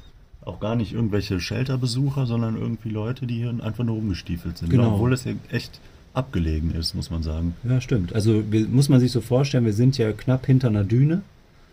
[0.45, 4.69] auch gar nicht irgendwelche Shelter-Besucher, sondern irgendwie Leute, die hier einfach nur rumgestiefelt sind.
[4.69, 4.93] Genau.
[4.93, 5.79] Obwohl es hier echt
[6.13, 7.55] abgelegen ist, muss man sagen.
[7.67, 8.13] Ja, stimmt.
[8.13, 11.21] Also wir, muss man sich so vorstellen, wir sind ja knapp hinter einer Düne.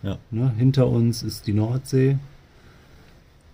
[0.02, 0.18] Ja.
[0.30, 0.52] Ne?
[0.58, 2.18] Hinter uns ist die Nordsee.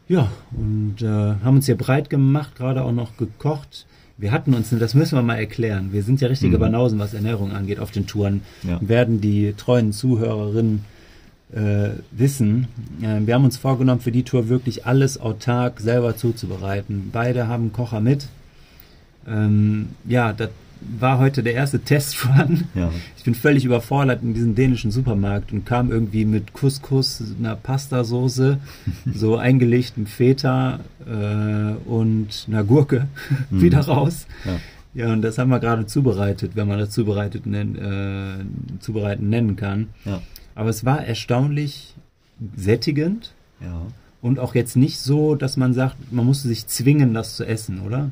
[0.08, 3.86] Ja, und äh, haben uns hier breit gemacht, gerade auch noch gekocht.
[4.16, 6.60] Wir hatten uns, das müssen wir mal erklären, wir sind ja richtige Mhm.
[6.60, 8.40] Banausen, was Ernährung angeht auf den Touren.
[8.62, 8.78] Ja.
[8.80, 10.84] Werden die treuen Zuhörerinnen
[11.52, 12.68] äh, wissen.
[13.02, 17.10] Äh, wir haben uns vorgenommen, für die Tour wirklich alles autark selber zuzubereiten.
[17.12, 18.28] Beide haben Kocher mit.
[19.26, 22.64] Ähm, ja, das war heute der erste Testrun.
[22.74, 22.90] Ja.
[23.16, 28.58] Ich bin völlig überfordert in diesem dänischen Supermarkt und kam irgendwie mit Couscous, einer Pastasoße,
[29.14, 33.08] so eingelegtem Feta äh, und einer Gurke
[33.50, 34.26] wieder raus.
[34.44, 34.60] Ja.
[34.94, 39.54] Ja, und das haben wir gerade zubereitet, wenn man das zubereitet nen, äh, zubereiten nennen
[39.54, 39.88] kann.
[40.04, 40.20] Ja.
[40.58, 41.94] Aber es war erstaunlich
[42.56, 43.82] sättigend Ja.
[44.20, 47.80] und auch jetzt nicht so, dass man sagt, man musste sich zwingen, das zu essen,
[47.82, 48.10] oder?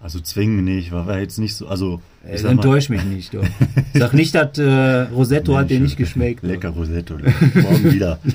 [0.00, 3.46] Also zwingen nicht, war, war jetzt nicht so, also Äh, enttäusch mich nicht, doch.
[3.94, 6.42] Sag nicht, dass äh, Rosetto hat dir nicht geschmeckt.
[6.42, 6.48] doch.
[6.48, 7.18] Lecker Rosetto.
[7.54, 8.18] Morgen wieder.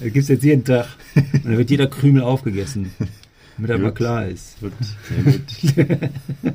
[0.00, 0.86] Das gibt's jetzt jeden Tag.
[1.14, 2.90] Und dann wird jeder Krümel aufgegessen.
[3.58, 3.94] Damit mal Gut.
[3.96, 4.58] klar ist.
[4.60, 4.72] Gut,
[5.08, 6.54] sehr gut.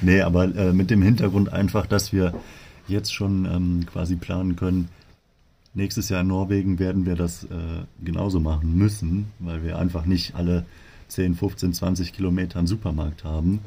[0.00, 2.32] nee, aber äh, mit dem Hintergrund einfach, dass wir
[2.88, 4.88] jetzt schon ähm, quasi planen können,
[5.74, 7.48] nächstes Jahr in Norwegen werden wir das äh,
[8.04, 10.64] genauso machen müssen, weil wir einfach nicht alle
[11.08, 13.60] 10, 15, 20 Kilometer einen Supermarkt haben.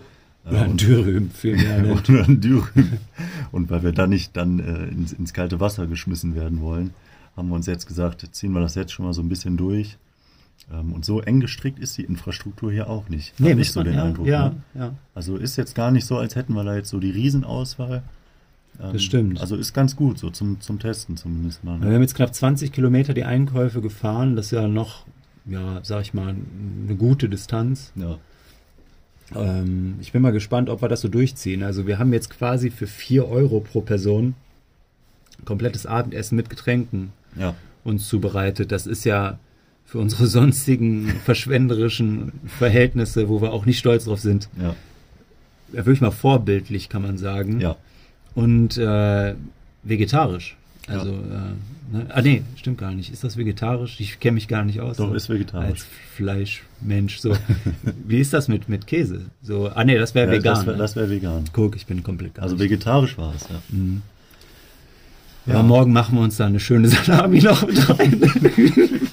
[0.46, 1.82] Äh, Oder ein und- Dürüm viel mehr.
[1.82, 1.92] Ne?
[2.10, 2.94] oder ein Dürüm.
[3.52, 6.92] Und weil wir da nicht dann äh, ins, ins kalte Wasser geschmissen werden wollen,
[7.38, 9.98] haben wir uns jetzt gesagt, ziehen wir das jetzt schon mal so ein bisschen durch.
[10.74, 13.40] Ähm, und so eng gestrickt ist die Infrastruktur hier auch nicht.
[13.40, 14.28] Nee, ich muss so man, den ja, Eindruck.
[14.28, 14.56] ja, Ne?
[14.76, 14.94] ja.
[15.16, 18.04] Also ist jetzt gar nicht so, als hätten wir da jetzt so die Riesenauswahl.
[18.82, 19.42] Ähm, Das stimmt.
[19.42, 21.80] Also ist ganz gut, so zum, zum Testen zumindest mal.
[21.80, 21.96] Wir Ne?
[21.96, 24.36] haben jetzt knapp 20 Kilometer die Einkäufe gefahren.
[24.36, 25.06] Das ist ja noch,
[25.46, 26.36] ja, sag ich mal,
[26.86, 27.92] eine gute Distanz.
[27.96, 28.18] Ja.
[29.36, 31.62] Ähm, ich bin mal gespannt, ob wir das so durchziehen.
[31.64, 34.34] Also wir haben jetzt quasi für 4 Euro pro Person
[35.46, 38.72] komplettes Abendessen mit Getränken ja, uns zubereitet.
[38.72, 39.40] Das ist ja
[39.86, 44.76] für unsere sonstigen verschwenderischen Verhältnisse, wo wir auch nicht stolz drauf sind, ja,
[45.74, 47.60] ja, wirklich mal vorbildlich, kann man sagen.
[47.62, 47.76] ja.
[48.36, 49.36] Und äh,
[49.84, 50.56] vegetarisch.
[50.88, 51.00] Ja.
[51.00, 52.06] Also, äh, ne?
[52.10, 53.12] ah nee, stimmt gar nicht.
[53.12, 54.00] Ist das vegetarisch?
[54.00, 54.98] Ich kenne mich gar nicht aus.
[54.98, 55.70] Doch, so ist vegetarisch.
[55.70, 57.20] Als Fleischmensch.
[57.20, 57.36] So.
[58.08, 59.26] Wie ist das mit, mit Käse?
[59.42, 60.56] So, ah nee, das wäre ja vegan.
[60.56, 60.82] Das wäre ne?
[60.82, 61.46] das wär vegan.
[61.54, 63.62] Guck, ich bin komplett gar Also vegetarisch war es, ja.
[63.70, 64.02] Mhm.
[65.46, 65.54] Ja.
[65.56, 65.64] Ja.
[65.64, 68.22] morgen machen wir uns da eine schöne Salami noch mit rein.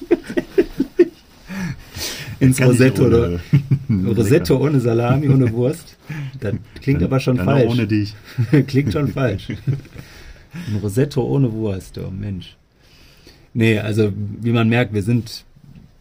[2.41, 3.41] Ins Rosetto, ohne- oder?
[4.17, 5.97] Rosetto ohne Salami, ohne Wurst.
[6.41, 7.71] Das klingt Dann- aber schon falsch.
[7.71, 8.15] Ohne dich.
[8.67, 9.49] Klingt schon falsch.
[9.49, 12.57] Ein Rosetto ohne Wurst, oh Mensch.
[13.55, 15.45] Nee, also wie man merkt, wir sind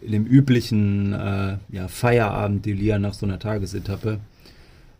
[0.01, 4.19] in dem üblichen äh, ja, Feierabend-Delir nach so einer Tagesetappe.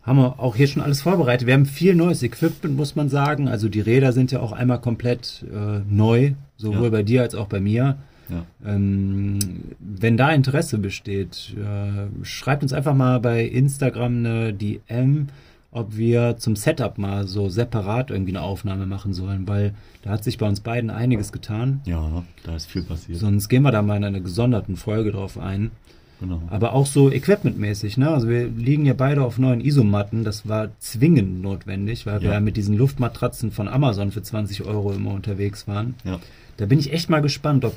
[0.02, 1.46] Haben wir auch hier schon alles vorbereitet.
[1.46, 3.48] Wir haben viel neues Equipment, muss man sagen.
[3.48, 6.90] Also die Räder sind ja auch einmal komplett äh, neu, sowohl Ja.
[6.90, 7.96] bei dir als auch bei mir.
[8.28, 8.44] Ja.
[8.64, 9.38] Ähm,
[9.78, 15.28] wenn da Interesse besteht, äh, schreibt uns einfach mal bei Instagram eine DM,
[15.70, 20.24] ob wir zum Setup mal so separat irgendwie eine Aufnahme machen sollen, weil da hat
[20.24, 21.80] sich bei uns beiden einiges getan.
[21.84, 23.18] Ja, da ist viel passiert.
[23.18, 25.70] Sonst gehen wir da mal in einer gesonderten Folge drauf ein.
[26.18, 26.40] Genau.
[26.48, 28.08] Aber auch so equipmentmäßig, ne?
[28.08, 30.24] Also wir liegen ja beide auf neuen Isomatten.
[30.24, 32.34] Das war zwingend notwendig, weil wir Ja.
[32.34, 35.94] ja mit diesen Luftmatratzen von Amazon für 20 Euro immer unterwegs waren.
[36.04, 36.18] Ja.
[36.56, 37.74] Da bin ich echt mal gespannt, ob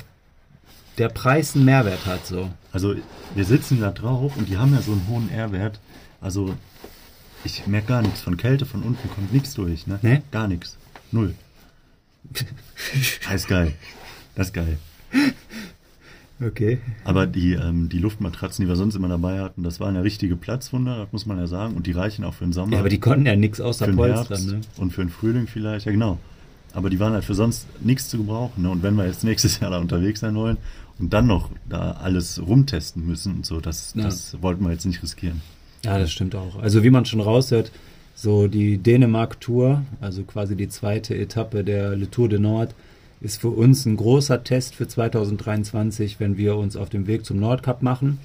[1.00, 2.50] der Preis einen Mehrwert hat, so.
[2.72, 2.94] Also
[3.34, 5.80] wir sitzen da drauf und die haben ja so einen hohen R-Wert.
[6.20, 6.54] Also
[7.42, 8.20] ich merke gar nichts.
[8.20, 9.98] Von Kälte von unten kommt nichts durch, ne?
[10.02, 10.20] Nee?
[10.30, 10.76] Gar nichts.
[11.10, 11.34] Null.
[13.34, 13.72] Ist geil.
[14.34, 14.78] Das ist geil.
[16.42, 16.78] Okay.
[17.04, 20.36] Aber die, ähm, die Luftmatratzen, die wir sonst immer dabei hatten, das waren ja richtige
[20.36, 21.76] Platzwunder, das muss man ja sagen.
[21.76, 22.74] Und die reichen auch für den Sommer.
[22.74, 24.60] Ja, aber die konnten ja nichts für außer den Polstern, Herbst ne?
[24.76, 26.18] und für den Frühling vielleicht, ja genau.
[26.72, 28.62] Aber die waren halt für sonst nichts zu gebrauchen.
[28.62, 28.70] Ne?
[28.70, 30.58] Und wenn wir jetzt nächstes Jahr da unterwegs sein wollen
[31.00, 34.04] und dann noch da alles rumtesten müssen und so, das, Ja.
[34.04, 35.40] das wollten wir jetzt nicht riskieren.
[35.84, 36.60] Ja, das stimmt auch.
[36.60, 37.72] Also wie man schon raushört,
[38.14, 42.74] so die Dänemark-Tour, also quasi die zweite Etappe der Le Tour de Nord,
[43.22, 47.38] ist für uns ein großer Test für 2023, wenn wir uns auf dem Weg zum
[47.38, 48.18] Nordcup machen.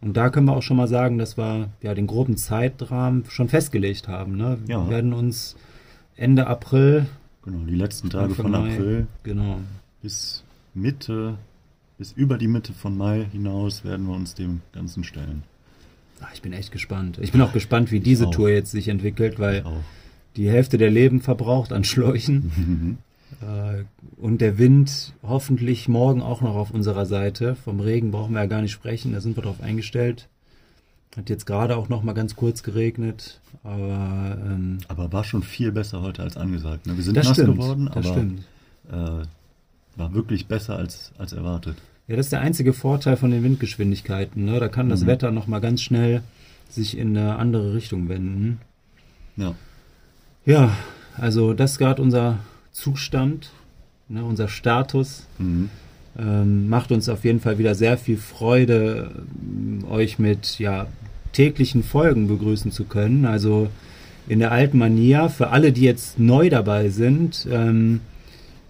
[0.00, 3.48] Und da können wir auch schon mal sagen, dass wir ja den groben Zeitrahmen schon
[3.48, 4.36] festgelegt haben.
[4.36, 4.58] Ne?
[4.66, 4.84] Ja.
[4.84, 5.56] Wir werden uns
[6.16, 7.06] Ende April,
[7.44, 9.58] Genau, die letzten Tage von Mai, April genau,
[10.00, 11.34] bis Mitte,
[12.02, 15.44] bis über die Mitte von Mai hinaus werden wir uns dem Ganzen stellen.
[16.20, 17.20] Ah, Ich bin echt gespannt.
[17.22, 18.32] Ich bin auch gespannt, wie diese auch.
[18.32, 19.64] Tour jetzt sich entwickelt, weil
[20.34, 22.98] die Hälfte der Leben verbraucht an Schläuchen.
[23.40, 23.84] Äh,
[24.18, 27.54] Und der Wind hoffentlich morgen auch noch auf unserer Seite.
[27.56, 30.28] Vom Regen brauchen wir ja gar nicht sprechen, da sind wir drauf eingestellt.
[31.16, 35.72] Hat jetzt gerade auch noch mal ganz kurz geregnet, aber ähm, Aber war schon viel
[35.72, 36.86] besser heute als angesagt.
[36.86, 36.94] Ne?
[36.94, 37.56] Wir sind nass stimmt.
[37.56, 38.40] geworden, das aber stimmt.
[38.92, 39.26] Äh,
[39.96, 41.76] war wirklich besser als, als erwartet.
[42.08, 44.44] Ja, das ist der einzige Vorteil von den Windgeschwindigkeiten.
[44.44, 44.58] Ne?
[44.60, 45.06] Da kann das Mhm.
[45.06, 46.22] Wetter noch mal ganz schnell
[46.68, 48.58] sich in eine andere Richtung wenden.
[49.36, 49.54] Ja.
[50.44, 50.76] Ja,
[51.16, 52.38] also das ist gerade unser
[52.72, 53.50] Zustand,
[54.08, 55.26] ne, unser Status.
[55.38, 55.70] Mhm.
[56.18, 60.86] Ähm, macht uns auf jeden Fall wieder sehr viel Freude, ähm, euch mit ja,
[61.32, 63.24] täglichen Folgen begrüßen zu können.
[63.24, 63.68] Also
[64.28, 68.00] in der alten Manier, für alle, die jetzt neu dabei sind, ähm,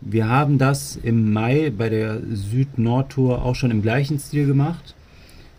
[0.05, 4.94] wir haben das im Mai bei der Süd-Nord-Tour auch schon im gleichen Stil gemacht.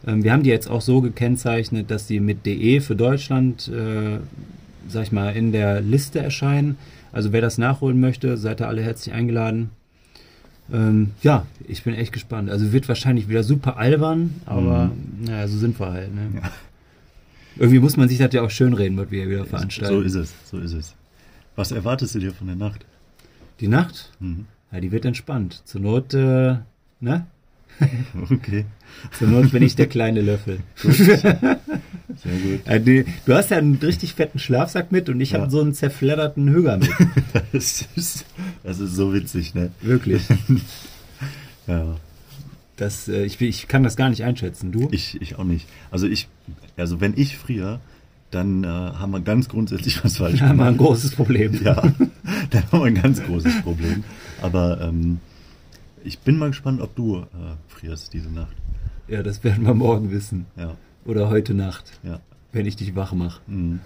[0.05, 4.19] Ähm, wir haben die jetzt auch so gekennzeichnet, dass sie mit DE für Deutschland, äh,
[4.87, 6.77] sag ich mal, in der Liste erscheinen.
[7.11, 9.69] Also wer das nachholen möchte, seid ihr alle herzlich eingeladen.
[10.71, 12.49] Ähm, ja, ich bin echt gespannt.
[12.49, 16.13] Also wird wahrscheinlich wieder super albern, aber naja, so sind wir halt.
[16.13, 16.41] Ne?
[16.41, 16.51] Ja.
[17.57, 19.93] Irgendwie muss man sich das ja auch schönreden, was wir wieder veranstalten.
[19.93, 20.95] So ist es, so ist es.
[21.55, 22.85] Was erwartest du dir von der Nacht?
[23.63, 24.45] Die Nacht, Mhm.
[24.73, 25.61] ja, die wird entspannt.
[25.63, 26.57] Zur Not, äh,
[26.99, 27.25] ne?
[28.29, 28.65] Okay,
[29.17, 30.59] Zur Not bin ich der kleine Löffel.
[30.75, 31.39] sehr
[32.43, 32.67] gut.
[32.67, 35.39] Äh, die, du hast ja einen richtig fetten Schlafsack mit und ich Ja.
[35.39, 36.89] habe so einen zerfledderten Hüger mit.
[37.53, 38.25] Das ist,
[38.63, 39.71] das ist so witzig, ne?
[39.79, 40.23] Wirklich.
[41.65, 41.95] Ja,
[42.75, 44.73] Das, äh, ich, ich kann das gar nicht einschätzen.
[44.73, 44.89] Du?
[44.91, 45.67] ich, ich auch nicht.
[45.89, 46.27] Also ich,
[46.75, 47.79] also wenn ich friere,
[48.33, 50.87] dann äh, haben wir ganz grundsätzlich was falsch Wir haben ein gemacht.
[50.89, 51.53] großes Problem.
[51.63, 51.75] Ja,
[52.49, 54.03] dann haben wir ein ganz großes Problem.
[54.41, 55.19] Aber ähm,
[56.03, 57.25] ich bin mal gespannt, ob du äh,
[57.67, 58.55] frierst diese Nacht.
[59.07, 60.45] Ja, das werden wir morgen wissen.
[60.55, 60.75] Ja,
[61.05, 62.19] Oder heute Nacht, ja.
[62.51, 63.41] wenn ich dich wach mache.
[63.47, 63.79] Mhm.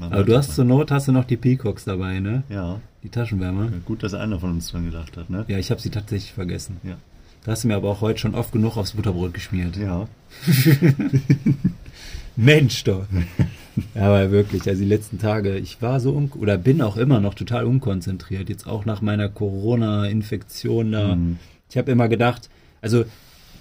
[0.00, 0.54] Aber du hast mal.
[0.54, 2.42] zur Not hast du noch die Peacocks dabei, ne?
[2.48, 3.68] Ja, Die Taschenwärmer.
[3.84, 5.44] gut, dass einer von uns dran gedacht hat, ne?
[5.48, 6.78] Ja, ich habe sie tatsächlich vergessen.
[6.84, 6.96] Ja.
[7.44, 9.76] Da hast du mir aber auch heute schon oft genug aufs Butterbrot geschmiert.
[9.76, 10.06] Ja.
[12.36, 13.06] Mensch doch.
[13.94, 17.20] ja, aber wirklich, also die letzten Tage, ich war so un oder bin auch immer
[17.20, 18.48] noch total unkonzentriert.
[18.48, 21.16] Jetzt auch nach meiner Corona-Infektion da.
[21.16, 21.38] Mhm.
[21.68, 22.48] Ich habe immer gedacht,
[22.82, 23.04] also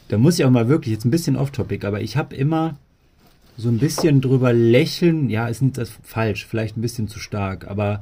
[0.07, 2.78] da muss ich auch mal wirklich jetzt ein bisschen off-topic, aber ich habe immer
[3.57, 5.30] so ein bisschen drüber lächeln.
[5.30, 8.01] Ja, ist nicht das falsch, vielleicht ein bisschen zu stark, aber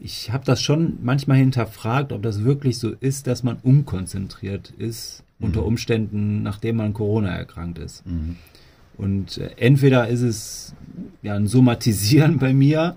[0.00, 5.22] ich habe das schon manchmal hinterfragt, ob das wirklich so ist, dass man unkonzentriert ist
[5.38, 8.06] unter Umständen, nachdem man Corona erkrankt ist.
[8.06, 8.36] Mhm.
[8.96, 10.74] Und äh, entweder ist es
[11.22, 12.96] ja ein Somatisieren bei mir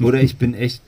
[0.00, 0.82] oder ich bin echt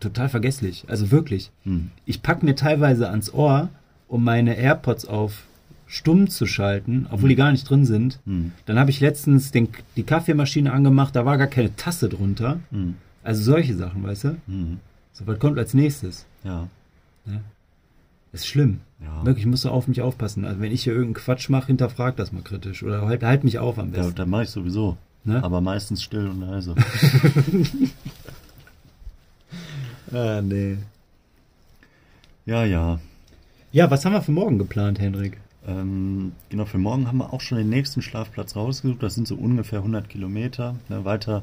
[0.00, 0.84] total vergesslich.
[0.88, 1.50] Also wirklich.
[1.64, 1.90] Mhm.
[2.06, 3.68] Ich pack mir teilweise ans Ohr,
[4.08, 5.44] um meine AirPods auf
[5.86, 8.18] stumm zu schalten, obwohl die gar nicht drin sind.
[8.24, 8.52] Mhm.
[8.66, 12.60] Dann habe ich letztens den, die Kaffeemaschine angemacht, da war gar keine Tasse drunter.
[12.70, 12.94] Mhm.
[13.22, 14.36] Also solche Sachen, weißt du?
[14.46, 14.78] Mhm.
[15.12, 16.24] So, was kommt als nächstes?
[16.44, 16.68] Ja.
[18.32, 18.80] Ist schlimm.
[19.02, 19.24] Ja.
[19.26, 20.44] Wirklich, ich muss auf mich aufpassen.
[20.46, 22.82] Also wenn ich hier irgendeinen Quatsch mache, hinterfrag das mal kritisch.
[22.82, 24.14] Oder halt, halt mich auf am Ja, besten.
[24.14, 24.96] da mache ich sowieso.
[25.24, 25.42] Ne?
[25.42, 26.74] Aber meistens still und leise.
[30.14, 30.76] Ah, nee.
[32.44, 33.00] ja, ja.
[33.72, 35.40] Ja, was haben wir für morgen geplant, Henrik?
[35.66, 39.02] Ähm, genau, für morgen haben wir auch schon den nächsten Schlafplatz rausgesucht.
[39.02, 40.76] Das sind so ungefähr 100 Kilometer.
[40.90, 41.42] Ne, weiter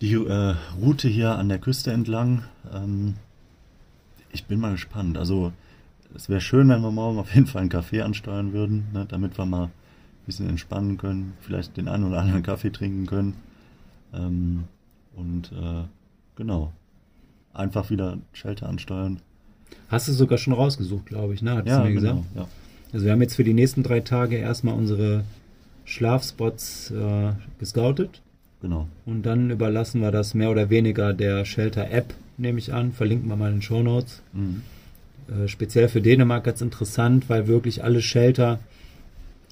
[0.00, 2.44] die äh, Route hier an der Küste entlang.
[2.72, 3.14] Ähm,
[4.30, 5.18] ich bin mal gespannt.
[5.18, 5.52] Also,
[6.14, 9.36] es wäre schön, wenn wir morgen auf jeden Fall einen Kaffee ansteuern würden, ne, damit
[9.36, 9.70] wir mal
[10.28, 13.34] bisschen entspannen können, vielleicht den einen oder anderen Kaffee trinken können.
[14.14, 14.64] Ähm,
[15.16, 15.82] und äh,
[16.36, 16.72] genau,
[17.52, 19.18] einfach wieder Shelter ansteuern.
[19.88, 21.56] Hast du sogar schon rausgesucht, glaube ich, ne?
[21.56, 22.14] Hattest du mir gesagt?
[22.32, 22.42] genau.
[22.42, 22.48] Ja.
[22.92, 25.24] Also wir haben jetzt für die nächsten drei Tage erstmal unsere
[25.84, 28.22] Schlafspots äh, gescoutet
[28.60, 28.88] Genau.
[29.06, 33.36] und dann überlassen wir das mehr oder weniger der Shelter-App, nehme ich an, verlinken wir
[33.36, 34.20] mal in den Show Notes.
[34.32, 34.62] Mhm.
[35.28, 38.58] Äh, speziell für Dänemark ganz interessant, weil wirklich alle Shelter,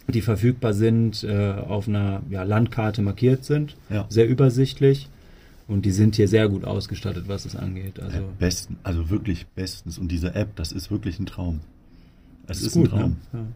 [0.09, 3.77] die verfügbar sind, äh, auf einer ja, Landkarte markiert sind.
[3.91, 4.07] Ja.
[4.09, 5.09] Sehr übersichtlich.
[5.69, 7.99] Und die sind hier sehr gut ausgestattet, was es angeht.
[7.99, 9.99] Also Äh, besten, also wirklich bestens.
[9.99, 11.61] Und diese App, das ist wirklich ein Traum.
[12.47, 13.17] Es ist, gut, ein Traum.
[13.33, 13.41] ne?
[13.41, 13.47] Ja.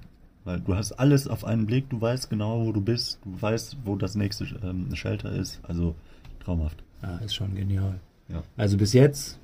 [0.44, 3.76] Weil du hast alles auf einen Blick, du weißt genau, wo du bist, du weißt,
[3.84, 5.61] wo das nächste ähm, Shelter ist.
[5.62, 5.94] Also
[6.42, 6.82] traumhaft.
[7.03, 8.01] Ja, ist schon genial.
[8.28, 8.42] Ja.
[8.57, 9.38] Also bis jetzt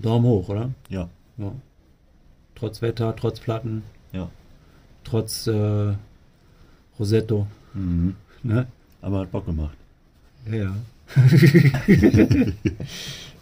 [0.00, 0.70] Daumen hoch, oder?
[0.88, 1.52] Ja, Ja.
[2.54, 3.82] Trotz Wetter, trotz Platten.
[5.04, 5.92] Trotz äh,
[6.98, 7.46] Rosetto.
[7.74, 8.14] Mhm.
[8.42, 8.66] Ne?
[9.02, 9.76] Aber hat Bock gemacht.
[10.50, 10.74] Ja, ja.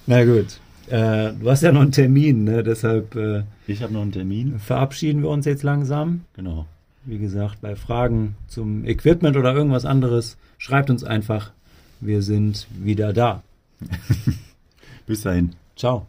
[0.06, 0.58] Na gut.
[0.88, 2.62] Äh, du hast ja noch einen Termin, ne?
[2.62, 4.58] deshalb äh, Ich habe noch einen Termin.
[4.58, 6.22] verabschieden wir uns jetzt langsam.
[6.34, 6.66] Genau.
[7.04, 11.52] Wie gesagt, bei Fragen zum Equipment oder irgendwas anderes, schreibt uns einfach.
[12.00, 13.42] Wir sind wieder da.
[15.06, 15.54] Bis dahin.
[15.76, 16.06] Ciao.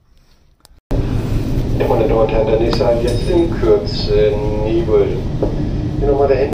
[1.89, 4.31] Meine Damen und Herren, der nächste halt jetzt in Kürze
[4.65, 5.17] Nebel.
[5.99, 6.37] Hier nochmal der